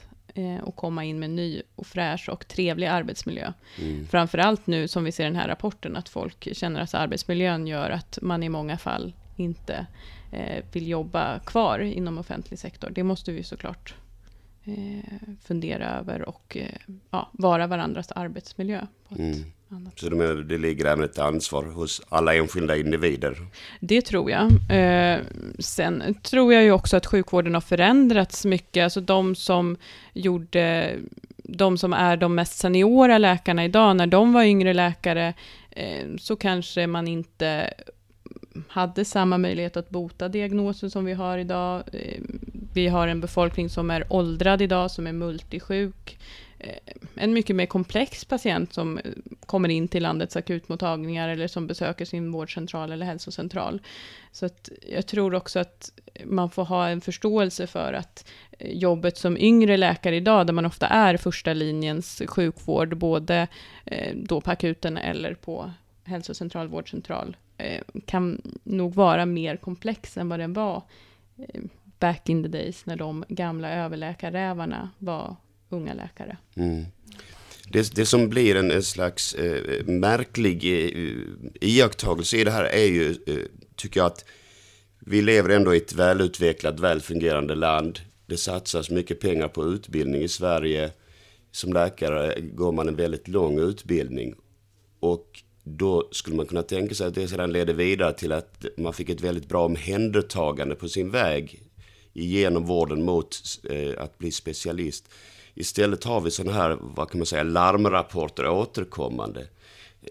och 0.62 0.76
komma 0.76 1.04
in 1.04 1.20
med 1.20 1.30
ny 1.30 1.62
och 1.76 1.88
fräsch 1.88 2.30
och 2.30 2.48
trevlig 2.48 2.88
arbetsmiljö. 2.88 3.54
Mm. 3.78 4.08
Framförallt 4.08 4.68
nu 4.68 4.88
som 4.88 5.04
vi 5.04 5.12
ser 5.12 5.24
i 5.24 5.28
den 5.28 5.36
här 5.36 5.48
rapporten, 5.48 5.96
att 5.96 6.10
folk 6.10 6.56
känner 6.56 6.82
att 6.82 6.94
arbetsmiljön 6.94 7.68
gör 7.68 7.90
att 7.90 8.20
man 8.22 8.44
i 8.44 8.50
många 8.50 8.78
fall 8.78 9.14
inte 9.36 9.88
eh, 10.32 10.64
vill 10.72 10.88
jobba 10.88 11.40
kvar 11.40 11.80
inom 11.80 12.18
offentlig 12.18 12.60
sektor. 12.60 12.90
Det 12.90 13.04
måste 13.04 13.32
vi 13.32 13.44
såklart 13.44 13.96
eh, 14.64 15.36
fundera 15.42 15.90
över 16.00 16.30
och 16.30 16.58
eh, 16.58 16.96
ja, 17.10 17.30
vara 17.32 17.68
varandras 17.68 18.12
arbetsmiljö. 18.12 18.88
På 19.08 19.16
ett 19.16 19.20
mm. 19.20 19.52
Annat 19.72 20.00
Så 20.00 20.10
det, 20.10 20.44
det 20.44 20.58
ligger 20.58 20.86
även 20.86 21.04
ett 21.04 21.20
ansvar 21.20 21.64
hos 21.64 22.02
alla 22.10 22.36
enskilda 22.36 22.78
individer? 22.78 23.38
Det 23.80 24.02
tror 24.02 24.32
jag. 24.32 24.52
Eh, 24.70 25.20
sen 25.60 26.16
tror 26.24 26.54
jag 26.54 26.64
ju 26.64 26.72
också 26.72 26.98
att 26.98 27.06
sjukvården 27.06 27.54
har 27.54 27.62
förändrats 27.62 28.46
mycket. 28.46 28.84
Alltså 28.84 29.02
de 29.02 29.36
som 29.36 29.78
gjorde 30.14 30.96
de 31.44 31.78
som 31.78 31.94
är 31.94 32.18
de 32.18 32.36
mest 32.36 32.58
seniora 32.58 33.18
läkarna 33.18 33.66
idag, 33.66 33.96
när 33.96 34.08
de 34.08 34.34
var 34.34 34.44
yngre 34.44 34.74
läkare, 34.74 35.34
eh, 35.72 36.08
så 36.20 36.36
kanske 36.36 36.88
man 36.88 37.08
inte 37.08 37.74
hade 38.68 39.06
samma 39.06 39.38
möjlighet 39.38 39.78
att 39.78 39.90
bota 39.90 40.30
diagnoser 40.30 40.90
som 40.90 41.06
vi 41.06 41.14
har 41.14 41.38
idag. 41.38 41.84
Eh, 41.94 42.22
vi 42.74 42.88
har 42.88 43.08
en 43.08 43.22
befolkning 43.22 43.70
som 43.70 43.92
är 43.92 44.06
åldrad 44.10 44.62
idag, 44.62 44.92
som 44.92 45.08
är 45.08 45.14
multisjuk. 45.14 46.18
Eh, 46.60 46.78
en 47.16 47.34
mycket 47.34 47.56
mer 47.56 47.66
komplex 47.66 48.26
patient 48.26 48.74
som 48.74 48.98
eh, 48.98 49.12
kommer 49.46 49.70
in 49.70 49.88
till 49.88 50.04
landets 50.04 50.36
akutmottagningar 50.36 51.30
eller 51.30 51.48
som 51.48 51.68
besöker 51.68 52.06
sin 52.06 52.32
vårdcentral 52.32 52.92
eller 52.92 53.06
hälsocentral. 53.06 53.82
Så 54.32 54.46
att 54.46 54.70
jag 54.90 55.08
tror 55.08 55.36
också 55.36 55.60
att 55.60 55.92
man 56.26 56.50
får 56.50 56.66
ha 56.66 56.88
en 56.88 57.02
förståelse 57.02 57.68
för 57.68 57.94
att 57.94 58.30
eh, 58.60 58.72
jobbet 58.72 59.18
som 59.18 59.38
yngre 59.38 59.78
läkare 59.78 60.16
idag, 60.16 60.48
där 60.48 60.54
man 60.54 60.66
ofta 60.66 60.88
är 60.88 61.18
första 61.18 61.54
linjens 61.54 62.22
sjukvård, 62.28 62.98
både 62.98 63.48
då 64.14 64.42
på 64.42 64.52
akuten 64.52 64.98
eller 64.98 65.34
på 65.34 65.72
hälsocentral, 66.04 66.68
vårdcentral, 66.68 67.38
kan 68.06 68.42
nog 68.64 68.94
vara 68.94 69.26
mer 69.26 69.58
komplex 69.58 70.18
än 70.18 70.30
vad 70.30 70.40
den 70.40 70.54
var 70.54 70.84
back 72.00 72.30
in 72.30 72.44
the 72.44 72.50
days 72.50 72.86
när 72.86 72.96
de 72.96 73.26
gamla 73.30 73.70
överläkarrävarna 73.70 74.90
var 74.98 75.36
unga 75.70 75.94
läkare. 75.94 76.38
Mm. 76.56 76.86
Det, 77.72 77.96
det, 77.96 78.06
som 78.06 78.30
blir 78.30 78.56
en, 78.56 78.72
en 78.72 78.84
slags 78.84 79.34
eh, 79.34 79.86
märklig 79.86 80.66
eh, 80.66 81.18
iakttagelse 81.62 82.38
i 82.38 82.44
det 82.44 82.52
här 82.52 82.64
är 82.64 82.86
ju, 82.86 83.16
eh, 83.28 83.46
tycker 83.76 84.00
jag, 84.00 84.08
att 84.08 84.26
vi 85.00 85.22
lever 85.22 85.50
ändå 85.50 85.74
i 85.74 85.78
ett 85.78 85.94
välutvecklat, 85.94 86.80
välfungerande 86.80 87.56
land. 87.56 88.00
Det 88.26 88.38
satsas 88.38 88.90
mycket 88.90 89.20
pengar 89.20 89.48
på 89.48 89.66
utbildning 89.66 90.22
i 90.22 90.28
Sverige. 90.28 90.92
Som 91.52 91.74
läkare 91.74 92.42
går 92.42 92.72
man 92.72 92.88
en 92.88 92.96
väldigt 92.96 93.28
lång 93.28 93.60
utbildning. 93.60 94.36
Och 95.00 95.44
då 95.64 96.10
skulle 96.12 96.36
man 96.36 96.46
kunna 96.46 96.64
tänka 96.64 96.96
sig 96.96 97.08
att 97.08 97.16
det 97.16 97.28
sedan 97.28 97.52
leder 97.52 97.74
vidare 97.74 98.14
till 98.14 98.32
att 98.32 98.66
man 98.78 98.94
fick 98.94 99.10
ett 99.10 99.22
väldigt 99.22 99.50
bra 99.50 99.66
omhändertagande 99.66 100.76
på 100.76 100.90
sin 100.90 101.12
väg 101.12 101.64
genom 102.14 102.66
vården 102.66 103.04
mot 103.04 103.36
eh, 103.70 104.04
att 104.04 104.18
bli 104.18 104.32
specialist. 104.32 105.10
Istället 105.60 106.04
har 106.04 106.22
vi 106.22 106.32
sådana 106.32 106.58
här, 106.58 106.78
vad 106.82 107.10
kan 107.10 107.20
man 107.20 107.26
säga, 107.26 107.44
larmrapporter 107.44 108.50
återkommande. 108.50 109.48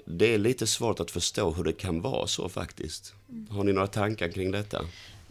Det 0.04 0.34
är 0.34 0.38
lite 0.38 0.66
svårt 0.66 1.00
att 1.00 1.10
förstå 1.10 1.50
hur 1.50 1.64
det 1.64 1.72
kan 1.72 2.00
vara 2.00 2.26
så 2.26 2.48
faktiskt. 2.48 3.14
Har 3.50 3.64
ni 3.64 3.72
några 3.72 3.86
tankar 3.86 4.28
kring 4.28 4.50
detta? 4.50 4.84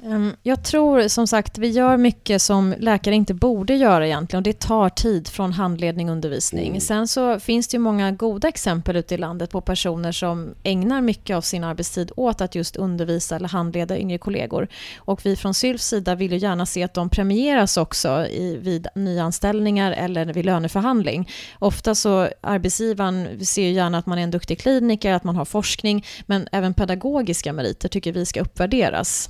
Ehm, 0.04 0.36
jag 0.44 0.64
tror 0.64 1.08
som 1.08 1.28
sagt, 1.28 1.58
vi 1.58 1.68
gör 1.68 1.98
mycket 1.98 2.42
som 2.42 2.76
läkare 2.80 3.16
inte 3.16 3.34
borde 3.34 3.76
göra 3.76 4.08
egentligen 4.08 4.40
och 4.40 4.44
det 4.44 4.60
tar 4.60 4.90
tid 4.90 5.28
från 5.28 5.54
handledning 5.54 6.10
och 6.10 6.14
undervisning. 6.14 6.68
Mm. 6.68 6.80
Sen 6.80 7.08
så 7.08 7.40
finns 7.40 7.68
det 7.68 7.76
ju 7.76 7.80
många 7.80 8.12
goda 8.12 8.48
exempel 8.48 8.96
ute 8.96 9.16
i 9.16 9.18
landet 9.18 9.50
på 9.50 9.62
personer 9.62 10.12
som 10.12 10.56
ägnar 10.64 11.02
mycket 11.02 11.36
av 11.36 11.42
sin 11.42 11.64
arbetstid 11.64 12.12
åt 12.16 12.42
att 12.42 12.56
just 12.56 12.76
undervisa 12.76 13.36
eller 13.36 13.50
handleda 13.50 13.98
yngre 13.98 14.18
kollegor. 14.18 14.68
Och 14.98 15.26
vi 15.26 15.36
från 15.36 15.54
SYLFs 15.54 15.88
sida 15.88 16.16
vill 16.16 16.32
ju 16.32 16.38
gärna 16.38 16.66
se 16.66 16.84
att 16.84 16.94
de 16.94 17.10
premieras 17.10 17.78
också 17.78 18.26
i, 18.26 18.58
vid 18.62 18.88
nyanställningar 18.96 19.92
eller 19.92 20.26
vid 20.34 20.46
löneförhandling. 20.46 21.30
Ofta 21.60 21.96
så 21.96 22.30
arbetsgivaren 22.42 23.46
ser 23.46 23.64
ju 23.64 23.72
gärna 23.72 23.98
att 23.98 24.06
man 24.06 24.18
är 24.18 24.24
en 24.24 24.32
duktig 24.32 24.60
kliniker, 24.60 25.14
att 25.14 25.24
man 25.24 25.36
har 25.36 25.46
forskning, 25.46 26.06
men 26.26 26.48
även 26.52 26.74
pedagogiska 26.74 27.54
meriter 27.54 27.90
tycker 27.90 28.12
vi 28.12 28.26
ska 28.26 28.42
uppvärderas. 28.42 29.30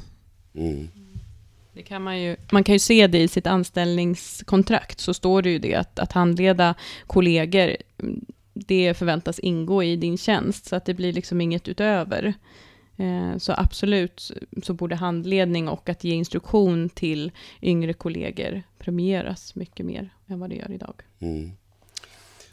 Mm. 0.58 0.88
Det 1.74 1.84
kan 1.84 2.04
man, 2.04 2.22
ju, 2.22 2.36
man 2.52 2.64
kan 2.64 2.76
ju 2.76 2.80
se 2.80 3.08
det 3.08 3.20
i 3.20 3.28
sitt 3.28 3.48
anställningskontrakt, 3.48 5.00
så 5.00 5.14
står 5.14 5.42
det 5.42 5.50
ju 5.50 5.60
det 5.60 5.76
att, 5.76 6.00
att 6.00 6.12
handleda 6.12 6.76
kollegor, 7.08 7.76
det 8.54 8.94
förväntas 8.98 9.40
ingå 9.40 9.84
i 9.84 9.96
din 9.96 10.18
tjänst, 10.18 10.66
så 10.66 10.76
att 10.76 10.86
det 10.86 10.94
blir 10.94 11.14
liksom 11.14 11.42
inget 11.42 11.68
utöver. 11.68 12.34
Eh, 12.98 13.38
så 13.38 13.54
absolut 13.58 14.32
så 14.64 14.74
borde 14.74 14.96
handledning 14.96 15.68
och 15.68 15.90
att 15.90 16.04
ge 16.04 16.14
instruktion 16.14 16.90
till 16.90 17.32
yngre 17.62 17.94
kollegor 17.94 18.64
premieras 18.80 19.56
mycket 19.56 19.86
mer 19.86 20.14
än 20.28 20.40
vad 20.40 20.50
det 20.50 20.56
gör 20.56 20.72
idag. 20.72 21.02
Mm. 21.20 21.52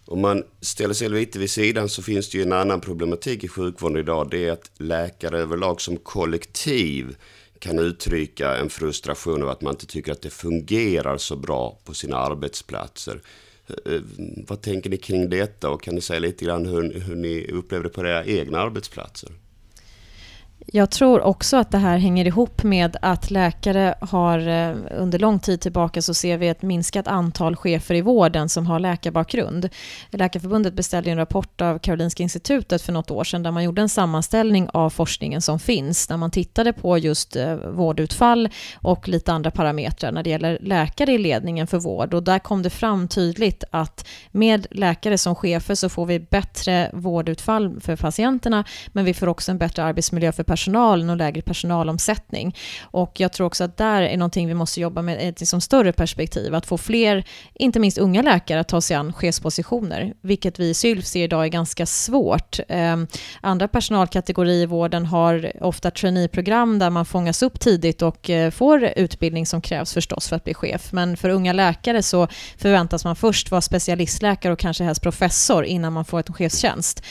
Om 0.07 0.21
man 0.21 0.45
ställer 0.61 0.95
sig 0.95 1.09
lite 1.09 1.39
vid 1.39 1.51
sidan 1.51 1.89
så 1.89 2.03
finns 2.03 2.31
det 2.31 2.39
ju 2.39 2.45
en 2.45 2.53
annan 2.53 2.81
problematik 2.81 3.45
i 3.45 3.49
sjukvården 3.49 3.97
idag. 3.97 4.29
Det 4.31 4.47
är 4.47 4.53
att 4.53 4.71
läkare 4.79 5.39
överlag 5.39 5.81
som 5.81 5.97
kollektiv 5.97 7.17
kan 7.59 7.79
uttrycka 7.79 8.57
en 8.57 8.71
frustration 8.71 9.43
över 9.43 9.53
att 9.53 9.61
man 9.61 9.75
inte 9.75 9.87
tycker 9.87 10.13
att 10.13 10.23
det 10.23 10.31
fungerar 10.31 11.17
så 11.17 11.37
bra 11.37 11.79
på 11.85 11.95
sina 11.95 12.17
arbetsplatser. 12.17 13.21
Eh, 13.87 14.01
vad 14.47 14.63
tänker 14.63 14.91
ni 14.91 14.97
kring 14.97 15.31
detta 15.31 15.71
och 15.71 15.83
kan 15.83 15.95
ni 15.95 16.01
säga 16.01 16.21
lite 16.21 16.45
grann 16.45 16.67
hur, 16.67 17.01
hur 17.01 17.17
ni 17.17 17.47
upplever 17.53 17.85
det 17.85 17.91
på 17.91 18.01
era 18.01 18.25
egna 18.25 18.61
arbetsplatser? 18.61 19.31
Jag 20.67 20.91
tror 20.91 21.21
också 21.21 21.57
att 21.57 21.71
det 21.71 21.79
här 21.79 21.99
hänger 21.99 22.25
ihop 22.25 22.63
med 22.63 22.97
att 23.03 23.31
läkare 23.31 23.95
har 24.01 24.49
eh, 24.49 24.77
under 24.91 25.19
lång 25.19 25.39
tid 25.39 25.61
tillbaka 25.61 26.03
så 26.03 26.15
ser 26.15 26.39
vi 26.39 26.49
ett 26.49 26.63
minskat 26.63 27.09
antal 27.09 27.57
chefer 27.57 27.95
i 27.95 28.01
vården 28.01 28.49
som 28.49 28.67
har 28.67 28.79
läkarbakgrund. 28.79 29.69
Läkarförbundet 30.11 30.75
beställde 30.75 31.11
en 31.11 31.17
rapport 31.17 31.61
av 31.61 31.79
Karolinska 31.79 32.23
institutet 32.23 32.83
för 32.83 32.93
något 32.93 33.11
år 33.11 33.25
sedan 33.25 33.43
där 33.43 33.51
man 33.51 33.65
gjorde 33.65 33.83
en 33.83 33.89
sammanställning 33.89 34.69
av 34.73 34.91
forskningen 34.91 35.43
som 35.43 35.59
finns 35.59 36.07
där 36.07 36.17
man 36.17 36.31
tittade 36.31 36.73
på 36.73 36.99
just 36.99 37.37
eh, 37.37 37.55
vårdutfall 37.55 38.49
och 38.75 39.09
lite 39.09 39.33
andra 39.33 39.51
parametrar 39.51 40.13
när 40.13 40.23
det 40.23 40.31
gäller 40.31 40.59
läkare 40.61 41.13
i 41.13 41.19
ledningen 41.19 41.67
för 41.67 41.79
vård 41.79 42.15
och 42.15 42.23
där 42.23 42.39
kom 42.39 42.63
det 42.63 42.71
fram 42.71 43.09
tydligt 43.09 43.65
att 43.71 44.07
med 44.31 44.67
läkare 44.71 45.19
som 45.19 45.35
chefer 45.35 45.75
så 45.75 45.89
får 45.89 46.07
vi 46.07 46.21
bättre 46.21 46.91
vårdutfall 46.93 47.81
för 47.81 47.97
patienterna 47.97 48.65
men 48.89 49.05
vi 49.05 49.15
får 49.15 49.27
också 49.27 49.51
en 49.51 49.59
bättre 49.59 49.85
arbetsmiljö 49.85 50.33
för 50.33 50.54
personalen 50.55 51.11
och 51.11 51.17
lägre 51.17 51.43
personalomsättning. 51.43 52.57
Och 52.83 53.21
jag 53.21 53.33
tror 53.33 53.47
också 53.47 53.65
att 53.65 53.77
där 53.77 54.03
är 54.03 54.17
någonting 54.17 54.49
vi 54.49 54.55
måste 54.55 54.81
jobba 54.81 55.03
med 55.03 55.23
i 55.23 55.27
ett 55.27 55.41
liksom 55.41 55.61
större 55.61 55.93
perspektiv, 55.93 56.55
att 56.55 56.67
få 56.67 56.79
fler, 56.79 57.25
inte 57.55 57.81
minst 57.81 57.99
unga 57.99 58.23
läkare, 58.23 58.61
att 58.61 58.69
ta 58.69 58.81
sig 58.81 58.97
an 58.97 59.13
chefspositioner, 59.13 60.15
vilket 60.21 60.59
vi 60.59 60.71
i 60.71 60.75
SYLF 60.75 61.07
ser 61.07 61.25
idag 61.25 61.45
är 61.45 61.49
ganska 61.49 61.87
svårt. 61.87 62.61
Ehm, 62.69 63.07
andra 63.41 63.69
personalkategorier 63.69 64.63
i 64.63 64.67
vården 64.67 65.07
har 65.07 65.53
ofta 65.61 65.91
traineeprogram 65.91 66.79
där 66.79 66.91
man 66.91 67.05
fångas 67.05 67.43
upp 67.43 67.61
tidigt 67.61 68.03
och 68.03 68.31
eh, 68.31 68.51
får 68.51 68.85
utbildning 68.97 69.47
som 69.47 69.61
krävs 69.61 69.95
förstås 69.95 70.29
för 70.29 70.37
att 70.37 70.45
bli 70.45 70.55
chef. 70.55 70.93
Men 70.93 71.17
för 71.17 71.29
unga 71.29 71.53
läkare 71.53 72.03
så 72.03 72.29
förväntas 72.59 73.05
man 73.05 73.17
först 73.17 73.51
vara 73.51 73.61
specialistläkare 73.61 74.53
och 74.53 74.59
kanske 74.59 74.85
helst 74.85 75.03
professor 75.03 75.65
innan 75.65 75.93
man 75.93 76.05
får 76.05 76.19
en 76.27 76.35
chefstjänst. 76.35 77.03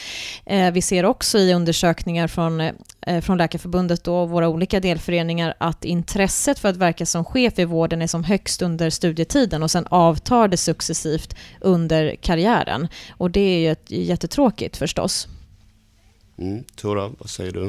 Ehm, 0.45 0.73
vi 0.73 0.81
ser 0.81 1.05
också 1.05 1.37
i 1.37 1.53
undersökningar 1.53 2.27
från, 2.27 2.61
eh, 3.07 3.21
från 3.21 3.32
från 3.33 3.37
Läkarförbundet 3.37 4.07
och 4.07 4.29
våra 4.29 4.49
olika 4.49 4.79
delföreningar 4.79 5.53
att 5.57 5.85
intresset 5.85 6.59
för 6.59 6.69
att 6.69 6.77
verka 6.77 7.05
som 7.05 7.25
chef 7.25 7.59
i 7.59 7.65
vården 7.65 8.01
är 8.01 8.07
som 8.07 8.23
högst 8.23 8.61
under 8.61 8.89
studietiden 8.89 9.63
och 9.63 9.71
sen 9.71 9.87
avtar 9.89 10.47
det 10.47 10.57
successivt 10.57 11.35
under 11.61 12.15
karriären. 12.15 12.87
Och 13.17 13.31
det 13.31 13.39
är 13.39 13.59
ju 13.59 14.03
jättetråkigt 14.03 14.77
förstås. 14.77 15.27
Mm, 16.37 16.63
Tora, 16.75 17.11
vad 17.19 17.29
säger 17.29 17.51
du? 17.51 17.65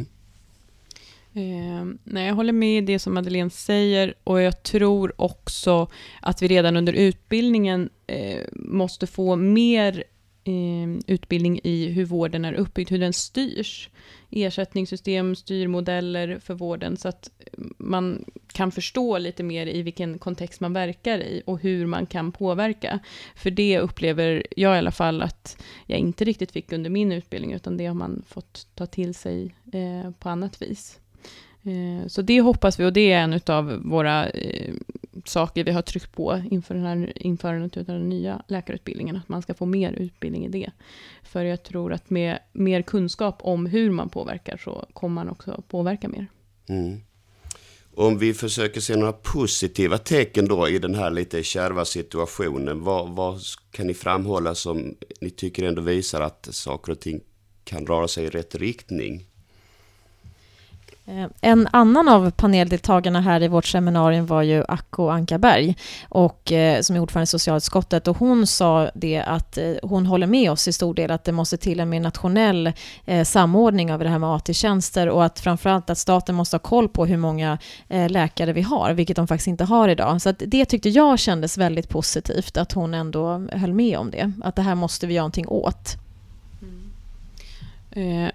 Eh, 1.40 1.84
nej, 2.04 2.26
jag 2.26 2.34
håller 2.34 2.52
med 2.52 2.78
i 2.78 2.80
det 2.80 2.98
som 2.98 3.14
Madeleine 3.14 3.50
säger 3.50 4.14
och 4.24 4.40
jag 4.40 4.62
tror 4.62 5.12
också 5.16 5.88
att 6.20 6.42
vi 6.42 6.48
redan 6.48 6.76
under 6.76 6.92
utbildningen 6.92 7.90
eh, 8.06 8.40
måste 8.52 9.06
få 9.06 9.36
mer 9.36 10.04
Ehm, 10.44 11.00
utbildning 11.06 11.60
i 11.64 11.88
hur 11.88 12.04
vården 12.04 12.44
är 12.44 12.52
uppbyggd, 12.52 12.90
hur 12.90 12.98
den 12.98 13.12
styrs 13.12 13.90
ersättningssystem, 14.30 15.36
styrmodeller 15.36 16.38
för 16.38 16.54
vården 16.54 16.96
så 16.96 17.08
att 17.08 17.30
man 17.78 18.24
kan 18.52 18.72
förstå 18.72 19.18
lite 19.18 19.42
mer 19.42 19.66
i 19.66 19.82
vilken 19.82 20.18
kontext 20.18 20.60
man 20.60 20.72
verkar 20.72 21.18
i 21.18 21.42
och 21.46 21.60
hur 21.60 21.86
man 21.86 22.06
kan 22.06 22.32
påverka. 22.32 22.98
För 23.36 23.50
det 23.50 23.78
upplever 23.78 24.46
jag 24.56 24.74
i 24.74 24.78
alla 24.78 24.90
fall 24.92 25.22
att 25.22 25.62
jag 25.86 25.98
inte 25.98 26.24
riktigt 26.24 26.52
fick 26.52 26.72
under 26.72 26.90
min 26.90 27.12
utbildning 27.12 27.52
utan 27.52 27.76
det 27.76 27.86
har 27.86 27.94
man 27.94 28.22
fått 28.28 28.66
ta 28.74 28.86
till 28.86 29.14
sig 29.14 29.54
eh, 29.72 30.10
på 30.10 30.28
annat 30.28 30.62
vis. 30.62 31.00
Eh, 31.64 32.06
så 32.06 32.22
det 32.22 32.40
hoppas 32.40 32.80
vi 32.80 32.84
och 32.84 32.92
det 32.92 33.12
är 33.12 33.20
en 33.20 33.40
av 33.46 33.82
våra 33.84 34.28
eh, 34.28 34.74
saker 35.24 35.64
vi 35.64 35.70
har 35.70 35.82
tryckt 35.82 36.12
på 36.12 36.42
inför 36.50 36.74
den 36.74 36.84
här 36.84 37.12
införandet 37.14 37.76
av 37.76 37.84
den 37.84 38.08
nya 38.08 38.42
läkarutbildningen, 38.48 39.16
att 39.16 39.28
man 39.28 39.42
ska 39.42 39.54
få 39.54 39.66
mer 39.66 39.92
utbildning 39.92 40.46
i 40.46 40.48
det. 40.48 40.70
För 41.22 41.44
jag 41.44 41.62
tror 41.62 41.92
att 41.92 42.10
med 42.10 42.38
mer 42.52 42.82
kunskap 42.82 43.38
om 43.40 43.66
hur 43.66 43.90
man 43.90 44.08
påverkar 44.08 44.56
så 44.56 44.86
kommer 44.92 45.14
man 45.14 45.28
också 45.28 45.62
påverka 45.68 46.08
mer. 46.08 46.26
Mm. 46.68 47.00
Om 47.96 48.18
vi 48.18 48.34
försöker 48.34 48.80
se 48.80 48.96
några 48.96 49.12
positiva 49.12 49.98
tecken 49.98 50.48
då 50.48 50.68
i 50.68 50.78
den 50.78 50.94
här 50.94 51.10
lite 51.10 51.42
kärva 51.42 51.84
situationen, 51.84 52.80
vad, 52.80 53.08
vad 53.08 53.40
kan 53.70 53.86
ni 53.86 53.94
framhålla 53.94 54.54
som 54.54 54.96
ni 55.20 55.30
tycker 55.30 55.64
ändå 55.64 55.82
visar 55.82 56.20
att 56.20 56.48
saker 56.50 56.92
och 56.92 57.00
ting 57.00 57.20
kan 57.64 57.86
röra 57.86 58.08
sig 58.08 58.24
i 58.24 58.28
rätt 58.30 58.54
riktning? 58.54 59.26
Eh, 61.06 61.26
en 61.40 61.68
annan 61.72 62.08
av 62.08 62.30
paneldeltagarna 62.30 63.20
här 63.20 63.42
i 63.42 63.48
vårt 63.48 63.66
seminarium 63.66 64.26
var 64.26 64.42
ju 64.42 64.64
Acko 64.68 65.08
Ankarberg, 65.08 65.76
och, 66.08 66.52
eh, 66.52 66.80
som 66.80 66.96
är 66.96 67.00
ordförande 67.00 67.24
i 67.24 67.26
socialutskottet. 67.26 68.08
Och 68.08 68.18
hon 68.18 68.46
sa 68.46 68.90
det 68.94 69.20
att 69.20 69.58
eh, 69.58 69.72
hon 69.82 70.06
håller 70.06 70.26
med 70.26 70.50
oss 70.50 70.68
i 70.68 70.72
stor 70.72 70.94
del 70.94 71.10
att 71.10 71.24
det 71.24 71.32
måste 71.32 71.56
till 71.56 71.80
en 71.80 71.88
mer 71.88 72.00
nationell 72.00 72.72
samordning 73.24 73.92
av 73.92 73.98
det 73.98 74.08
här 74.08 74.18
med 74.18 74.30
AT-tjänster 74.30 75.08
och 75.08 75.24
att 75.24 75.40
framförallt 75.40 75.90
att 75.90 75.98
staten 75.98 76.34
måste 76.34 76.56
ha 76.56 76.58
koll 76.58 76.88
på 76.88 77.06
hur 77.06 77.16
många 77.16 77.58
läkare 78.08 78.52
vi 78.52 78.62
har, 78.62 78.92
vilket 78.92 79.16
de 79.16 79.26
faktiskt 79.26 79.46
inte 79.46 79.64
har 79.64 79.88
idag. 79.88 80.22
Så 80.22 80.32
det 80.38 80.64
tyckte 80.64 80.88
jag 80.88 81.18
kändes 81.18 81.58
väldigt 81.58 81.88
positivt, 81.88 82.56
att 82.56 82.72
hon 82.72 82.94
ändå 82.94 83.46
höll 83.52 83.72
med 83.72 83.98
om 83.98 84.10
det. 84.10 84.32
Att 84.42 84.56
det 84.56 84.62
här 84.62 84.74
måste 84.74 85.06
vi 85.06 85.14
göra 85.14 85.22
någonting 85.22 85.48
åt. 85.48 85.96
Mm. 87.92 88.24
Eh 88.24 88.30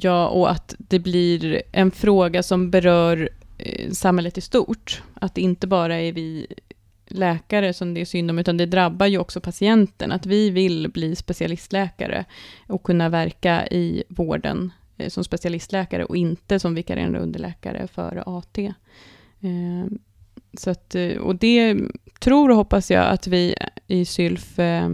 Ja, 0.00 0.28
och 0.28 0.50
att 0.50 0.74
det 0.78 0.98
blir 0.98 1.62
en 1.72 1.90
fråga 1.90 2.42
som 2.42 2.70
berör 2.70 3.28
eh, 3.58 3.90
samhället 3.90 4.38
i 4.38 4.40
stort. 4.40 5.02
Att 5.14 5.34
det 5.34 5.40
inte 5.40 5.66
bara 5.66 6.00
är 6.00 6.12
vi 6.12 6.46
läkare 7.06 7.72
som 7.72 7.94
det 7.94 8.00
är 8.00 8.04
synd 8.04 8.30
om, 8.30 8.38
utan 8.38 8.56
det 8.56 8.66
drabbar 8.66 9.06
ju 9.06 9.18
också 9.18 9.40
patienten. 9.40 10.12
Att 10.12 10.26
vi 10.26 10.50
vill 10.50 10.90
bli 10.90 11.16
specialistläkare 11.16 12.24
och 12.66 12.82
kunna 12.82 13.08
verka 13.08 13.66
i 13.66 14.04
vården 14.08 14.72
eh, 14.96 15.08
som 15.08 15.24
specialistläkare 15.24 16.04
och 16.04 16.16
inte 16.16 16.58
som 16.58 16.74
vikarierande 16.74 17.18
underläkare 17.18 17.86
för 17.86 18.38
AT. 18.38 18.58
Eh, 18.58 19.92
så 20.58 20.70
att, 20.70 20.94
eh, 20.94 21.16
och 21.16 21.36
det 21.36 21.76
tror 22.20 22.50
och 22.50 22.56
hoppas 22.56 22.90
jag 22.90 23.06
att 23.06 23.26
vi 23.26 23.54
i 23.86 24.04
SYLF 24.04 24.58
eh, 24.58 24.90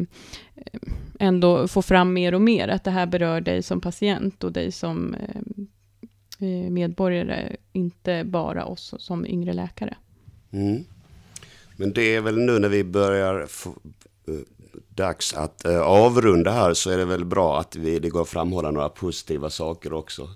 ändå 1.18 1.68
få 1.68 1.82
fram 1.82 2.12
mer 2.12 2.34
och 2.34 2.40
mer, 2.40 2.68
att 2.68 2.84
det 2.84 2.90
här 2.90 3.06
berör 3.06 3.40
dig 3.40 3.62
som 3.62 3.80
patient 3.80 4.44
och 4.44 4.52
dig 4.52 4.72
som 4.72 5.14
eh, 5.14 5.40
eh 6.48 6.70
medborgare, 6.70 7.56
inte 7.72 8.24
bara 8.24 8.64
oss 8.64 8.94
som 8.98 9.26
yngre 9.26 9.52
läkare. 9.52 9.96
Mm. 10.50 10.84
Men 11.76 11.92
det 11.92 12.14
är 12.14 12.20
väl 12.20 12.38
nu 12.38 12.58
när 12.58 12.68
vi 12.68 12.84
börjar 12.84 13.46
få, 13.46 13.70
eh, 14.28 14.34
dags 14.88 15.34
att 15.34 15.64
eh, 15.64 15.80
avrunda 15.80 16.50
här 16.50 16.74
så 16.74 16.90
är 16.90 16.98
det 16.98 17.04
väl 17.04 17.24
bra 17.24 17.60
att 17.60 17.76
vi, 17.76 17.98
det 17.98 18.08
går 18.08 18.22
att 18.22 18.28
framhålla 18.28 18.70
några 18.70 18.88
positiva 18.88 19.50
saker 19.50 19.92
också. 19.92 20.28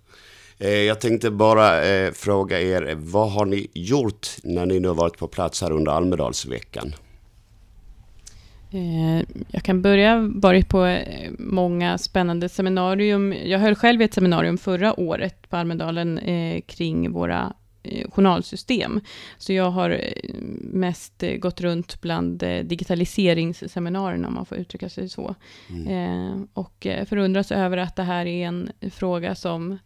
Eh, 0.59 0.71
jag 0.71 1.01
tänkte 1.01 1.31
bara 1.31 1.85
eh, 1.85 2.12
fråga 2.12 2.61
er, 2.61 2.95
vad 2.99 3.33
har 3.33 3.45
ni 3.45 3.66
gjort 3.75 4.29
när 4.42 4.66
ni 4.66 4.81
nu 4.81 4.88
har 4.88 4.95
varit 4.95 5.18
på 5.18 5.29
plats 5.29 5.62
här 5.62 5.73
under 5.73 5.92
Almedalsveckan? 5.92 6.95
Eh, 8.72 9.24
jag 9.48 9.62
kan 9.62 9.82
börja 9.82 10.18
varit 10.35 10.68
på 10.68 10.85
eh, 10.85 11.30
många 11.38 11.98
spännande 11.98 12.48
seminarium. 12.48 13.35
Jag 13.44 13.58
höll 13.58 13.74
själv 13.74 14.02
ett 14.02 14.14
seminarium 14.14 14.58
förra 14.58 15.00
året 15.00 15.50
på 15.50 15.56
Almedalen 15.56 16.18
eh, 16.18 16.61
kring 16.61 17.12
våra 17.12 17.52
journalsystem. 18.08 19.00
Så 19.38 19.52
jag 19.52 19.70
har 19.70 20.00
mest 20.72 21.24
gått 21.38 21.61
runt 21.61 22.00
bland 22.00 22.38
digitaliseringsseminarierna, 22.64 24.28
om 24.28 24.35
man 24.35 24.46
får 24.46 24.58
uttrycka 24.58 24.88
sig 24.88 25.08
så. 25.08 25.35
Mm. 25.70 26.48
Och 26.54 26.87
förundras 27.06 27.52
över 27.52 27.76
att 27.76 27.96
det 27.96 28.02
här 28.02 28.26
är 28.26 28.46
en 28.46 28.70
fråga 28.90 29.35
som 29.35 29.78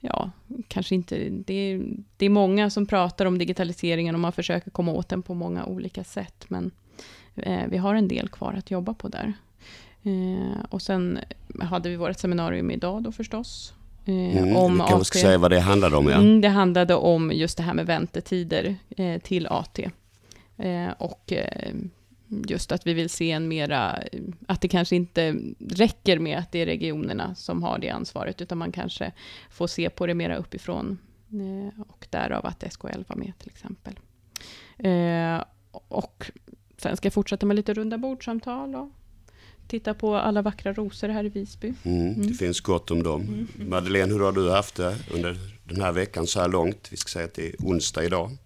ja, 0.00 0.30
kanske 0.68 0.94
inte... 0.94 1.28
Det 1.28 1.54
är, 1.54 1.82
det 2.16 2.26
är 2.26 2.30
många 2.30 2.70
som 2.70 2.86
pratar 2.86 3.26
om 3.26 3.38
digitaliseringen 3.38 4.14
och 4.14 4.20
man 4.20 4.32
försöker 4.32 4.70
komma 4.70 4.92
åt 4.92 5.08
den 5.08 5.22
på 5.22 5.34
många 5.34 5.64
olika 5.64 6.04
sätt, 6.04 6.44
men 6.48 6.70
vi 7.68 7.76
har 7.76 7.94
en 7.94 8.08
del 8.08 8.28
kvar 8.28 8.52
att 8.52 8.70
jobba 8.70 8.94
på 8.94 9.08
där. 9.08 9.32
Eh, 10.02 10.64
och 10.68 10.82
sen 10.82 11.18
hade 11.60 11.88
vi 11.88 11.96
vårt 11.96 12.18
seminarium 12.18 12.70
idag 12.70 13.02
då 13.02 13.12
förstås. 13.12 13.74
Eh, 14.04 14.38
mm, 14.38 14.56
om 14.56 14.78
kanske 14.88 15.04
ska 15.04 15.18
säga 15.18 15.38
vad 15.38 15.50
det 15.50 15.60
handlade 15.60 15.96
om, 15.96 16.08
ja. 16.08 16.16
Mm, 16.16 16.40
det 16.40 16.48
handlade 16.48 16.94
om 16.94 17.32
just 17.32 17.56
det 17.56 17.62
här 17.62 17.74
med 17.74 17.86
väntetider 17.86 18.76
till 19.22 19.46
AT. 19.46 19.90
och 20.98 21.32
just 22.28 22.72
att 22.72 22.86
vi 22.86 22.94
vill 22.94 23.10
se 23.10 23.30
en 23.30 23.48
mera 23.48 24.02
att 24.46 24.60
det 24.60 24.68
kanske 24.68 24.96
inte 24.96 25.36
räcker 25.58 26.18
med 26.18 26.38
att 26.38 26.52
det 26.52 26.58
är 26.58 26.66
regionerna 26.66 27.34
som 27.34 27.62
har 27.62 27.78
det 27.78 27.90
ansvaret, 27.90 28.40
utan 28.40 28.58
man 28.58 28.72
kanske 28.72 29.12
får 29.50 29.66
se 29.66 29.90
på 29.90 30.06
det 30.06 30.14
mera 30.14 30.36
uppifrån. 30.36 30.98
Eh, 31.32 31.80
och 31.80 32.06
därav 32.10 32.46
att 32.46 32.72
SKL 32.72 33.02
var 33.06 33.16
med 33.16 33.32
till 33.38 33.50
exempel. 33.50 33.98
Eh, 34.78 35.44
och 35.88 36.30
sen 36.78 36.96
ska 36.96 37.06
jag 37.06 37.12
fortsätta 37.12 37.46
med 37.46 37.56
lite 37.56 37.74
runda 37.74 37.98
bordsamtal 37.98 38.74
och 38.74 38.88
titta 39.68 39.94
på 39.94 40.16
alla 40.16 40.42
vackra 40.42 40.72
rosor 40.72 41.08
här 41.08 41.24
i 41.24 41.28
Visby. 41.28 41.74
Mm, 41.82 42.14
det 42.14 42.22
mm. 42.22 42.34
finns 42.34 42.60
gott 42.60 42.90
om 42.90 43.02
dem. 43.02 43.22
Mm. 43.22 43.70
Madeleine, 43.70 44.12
hur 44.12 44.20
har 44.20 44.32
du 44.32 44.50
haft 44.50 44.74
det 44.74 44.96
under 45.14 45.36
den 45.64 45.80
här 45.80 45.92
veckan 45.92 46.26
så 46.26 46.40
här 46.40 46.48
långt? 46.48 46.88
Vi 46.90 46.96
ska 46.96 47.08
säga 47.08 47.24
att 47.24 47.34
det 47.34 47.48
är 47.48 47.54
onsdag 47.58 48.04
idag 48.04 48.36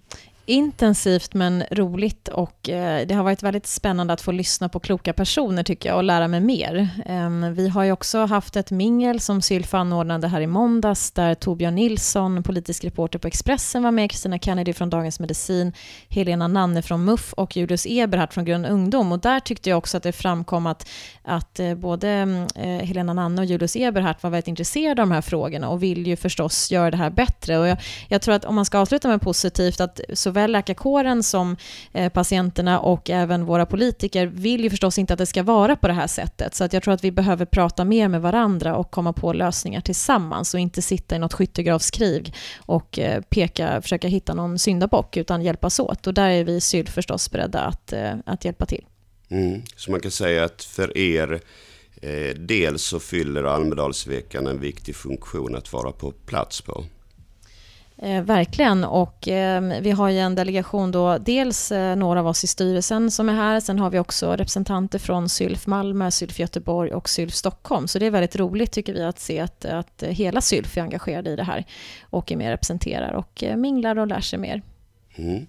intensivt 0.47 1.35
men 1.35 1.65
roligt 1.71 2.29
och 2.29 2.69
eh, 2.69 3.07
det 3.07 3.15
har 3.15 3.25
varit 3.25 3.43
väldigt 3.43 3.67
spännande 3.67 4.13
att 4.13 4.21
få 4.21 4.33
lyssna 4.33 4.69
på 4.69 4.81
kloka 4.81 5.13
personer 5.13 5.63
tycker 5.63 5.89
jag 5.89 5.97
och 5.97 6.05
lära 6.05 6.29
mig 6.29 6.41
mer. 6.41 6.89
Ehm, 7.07 7.55
vi 7.55 7.69
har 7.69 7.85
ju 7.85 7.93
också 7.93 8.25
haft 8.25 8.57
ett 8.57 8.71
mingel 8.71 9.21
som 9.21 9.43
Sylf 9.43 9.75
anordnade 9.75 10.29
här 10.29 10.41
i 10.41 10.47
måndags 10.47 11.11
där 11.11 11.35
Torbjörn 11.35 11.75
Nilsson, 11.75 12.43
politisk 12.43 12.85
reporter 12.85 13.19
på 13.19 13.29
Expressen 13.29 13.83
var 13.83 13.91
med, 13.91 14.11
Kristina 14.11 14.39
Kennedy 14.39 14.73
från 14.73 14.91
Dagens 14.91 15.21
Medicin, 15.21 15.73
Helena 16.09 16.49
Nanne 16.49 16.83
från 16.83 17.05
MUF 17.05 17.33
och 17.33 17.57
Julius 17.57 17.87
Eberhardt 17.87 18.35
från 18.35 18.45
Grön 18.45 18.65
Ungdom. 18.65 19.13
Och 19.13 19.19
där 19.19 19.41
tyckte 19.41 19.71
jag 19.71 19.79
också 19.79 19.97
att 19.97 20.03
det 20.03 20.13
framkom 20.13 20.67
att, 20.67 20.89
att 21.23 21.61
eh, 21.61 21.75
både 21.75 22.09
eh, 22.55 22.87
Helena 22.87 23.13
Nanne 23.13 23.43
och 23.43 23.47
Julius 23.47 23.77
Eberhardt 23.77 24.23
var 24.23 24.31
väldigt 24.31 24.49
intresserade 24.49 25.03
av 25.03 25.09
de 25.09 25.15
här 25.15 25.23
frågorna 25.23 25.69
och 25.69 25.83
vill 25.83 26.07
ju 26.07 26.17
förstås 26.17 26.71
göra 26.71 26.91
det 26.91 26.97
här 26.97 27.11
bättre. 27.11 27.59
Och 27.59 27.69
jag, 27.69 27.79
jag 28.09 28.23
tror 28.23 28.35
att 28.35 28.45
om 28.45 28.55
man 28.55 28.65
ska 28.65 28.79
avsluta 28.79 29.09
med 29.09 29.21
positivt 29.21 29.81
att 29.81 30.01
så 30.13 30.33
såväl 30.43 30.53
läkarkåren 30.53 31.23
som 31.23 31.57
eh, 31.93 32.13
patienterna 32.13 32.81
och 32.81 33.11
även 33.11 33.45
våra 33.45 33.67
politiker 33.67 34.27
vill 34.27 34.65
ju 34.65 34.71
förstås 34.71 34.99
inte 34.99 35.13
att 35.13 35.19
det 35.19 35.27
ska 35.27 35.43
vara 35.43 35.77
på 35.77 35.89
det 35.89 35.95
här 35.95 36.07
sättet. 36.07 36.55
Så 36.55 36.65
att 36.65 36.73
jag 36.73 36.83
tror 36.83 36.95
att 36.95 37.05
vi 37.05 37.11
behöver 37.11 37.47
prata 37.47 37.85
mer 37.85 38.09
med 38.09 38.23
varandra 38.23 38.77
och 38.77 38.91
komma 38.91 39.13
på 39.13 39.33
lösningar 39.33 39.81
tillsammans 39.81 40.55
och 40.55 40.61
inte 40.61 40.83
sitta 40.83 41.17
i 41.17 41.19
något 41.19 41.33
skyttegravskrig 41.33 42.35
och 42.67 42.99
eh, 42.99 43.23
peka, 43.23 43.83
försöka 43.83 44.09
hitta 44.09 44.35
någon 44.35 44.59
syndabock 44.59 45.17
utan 45.17 45.43
hjälpas 45.43 45.81
åt. 45.81 46.07
Och 46.07 46.15
där 46.15 46.31
är 46.31 46.45
vi 46.45 46.61
SYL 46.61 46.89
förstås 46.89 47.31
beredda 47.31 47.61
att, 47.61 47.93
eh, 47.93 48.15
att 48.27 48.45
hjälpa 48.45 48.67
till. 48.67 48.85
Mm. 49.31 49.63
Så 49.77 49.91
man 49.91 50.01
kan 50.01 50.11
säga 50.11 50.45
att 50.45 50.65
för 50.65 50.99
er 50.99 51.41
eh, 52.03 52.35
dels 52.37 52.83
så 52.83 53.01
fyller 53.01 53.45
Almedalsveckan 53.45 54.47
en 54.47 54.61
viktig 54.61 54.97
funktion 54.97 55.57
att 55.57 55.73
vara 55.73 55.93
på 55.93 56.13
plats 56.13 56.61
på. 56.61 56.85
Eh, 58.03 58.23
verkligen. 58.23 58.85
Och 58.85 59.29
eh, 59.29 59.81
vi 59.81 59.91
har 59.91 60.09
ju 60.09 60.19
en 60.19 60.35
delegation 60.35 60.91
då, 60.91 61.19
dels 61.19 61.73
eh, 61.73 61.97
några 61.97 62.21
av 62.21 62.27
oss 62.27 62.45
i 62.45 62.47
styrelsen 62.47 63.11
som 63.11 63.29
är 63.29 63.33
här, 63.33 63.61
sen 63.61 63.79
har 63.79 63.91
vi 63.91 63.99
också 63.99 64.33
representanter 64.33 64.99
från 64.99 65.29
Sylf 65.29 65.67
Malmö, 65.67 66.11
Sylf 66.11 66.39
Göteborg 66.39 66.93
och 66.93 67.09
Sylf 67.09 67.35
Stockholm. 67.35 67.89
Så 67.89 67.99
det 67.99 68.07
är 68.07 68.11
väldigt 68.11 68.37
roligt 68.37 68.73
tycker 68.73 68.95
vi 68.95 69.03
att 69.03 69.19
se 69.19 69.41
att, 69.41 69.65
att 69.65 70.03
hela 70.03 70.41
Sylf 70.41 70.77
är 70.77 70.83
engagerade 70.83 71.31
i 71.31 71.37
det 71.37 71.43
här 71.43 71.65
och 72.03 72.33
är 72.33 72.37
med 72.37 72.47
och 72.47 72.51
representerar 72.51 73.13
och 73.13 73.43
eh, 73.43 73.57
minglar 73.57 73.99
och 73.99 74.07
lär 74.07 74.21
sig 74.21 74.39
mer. 74.39 74.63
Mm. 75.15 75.47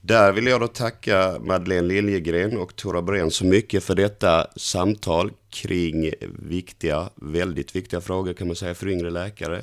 Där 0.00 0.32
vill 0.32 0.46
jag 0.46 0.60
då 0.60 0.68
tacka 0.68 1.36
Madeleine 1.40 1.88
Liljegren 1.88 2.56
och 2.56 2.76
Tora 2.76 3.02
Brén 3.02 3.30
så 3.30 3.44
mycket 3.44 3.84
för 3.84 3.94
detta 3.94 4.46
samtal 4.56 5.32
kring 5.50 6.10
viktiga, 6.38 7.10
väldigt 7.14 7.76
viktiga 7.76 8.00
frågor 8.00 8.34
kan 8.34 8.46
man 8.46 8.56
säga 8.56 8.74
för 8.74 8.88
yngre 8.88 9.10
läkare. 9.10 9.62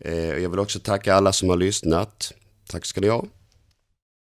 Eh, 0.00 0.14
jag 0.14 0.50
vill 0.50 0.58
också 0.58 0.80
tacka 0.80 1.14
alla 1.14 1.32
som 1.32 1.48
har 1.48 1.56
lyssnat. 1.56 2.32
Tack 2.66 2.86
ska 2.86 3.00
ni 3.00 3.08
ha. 3.08 3.24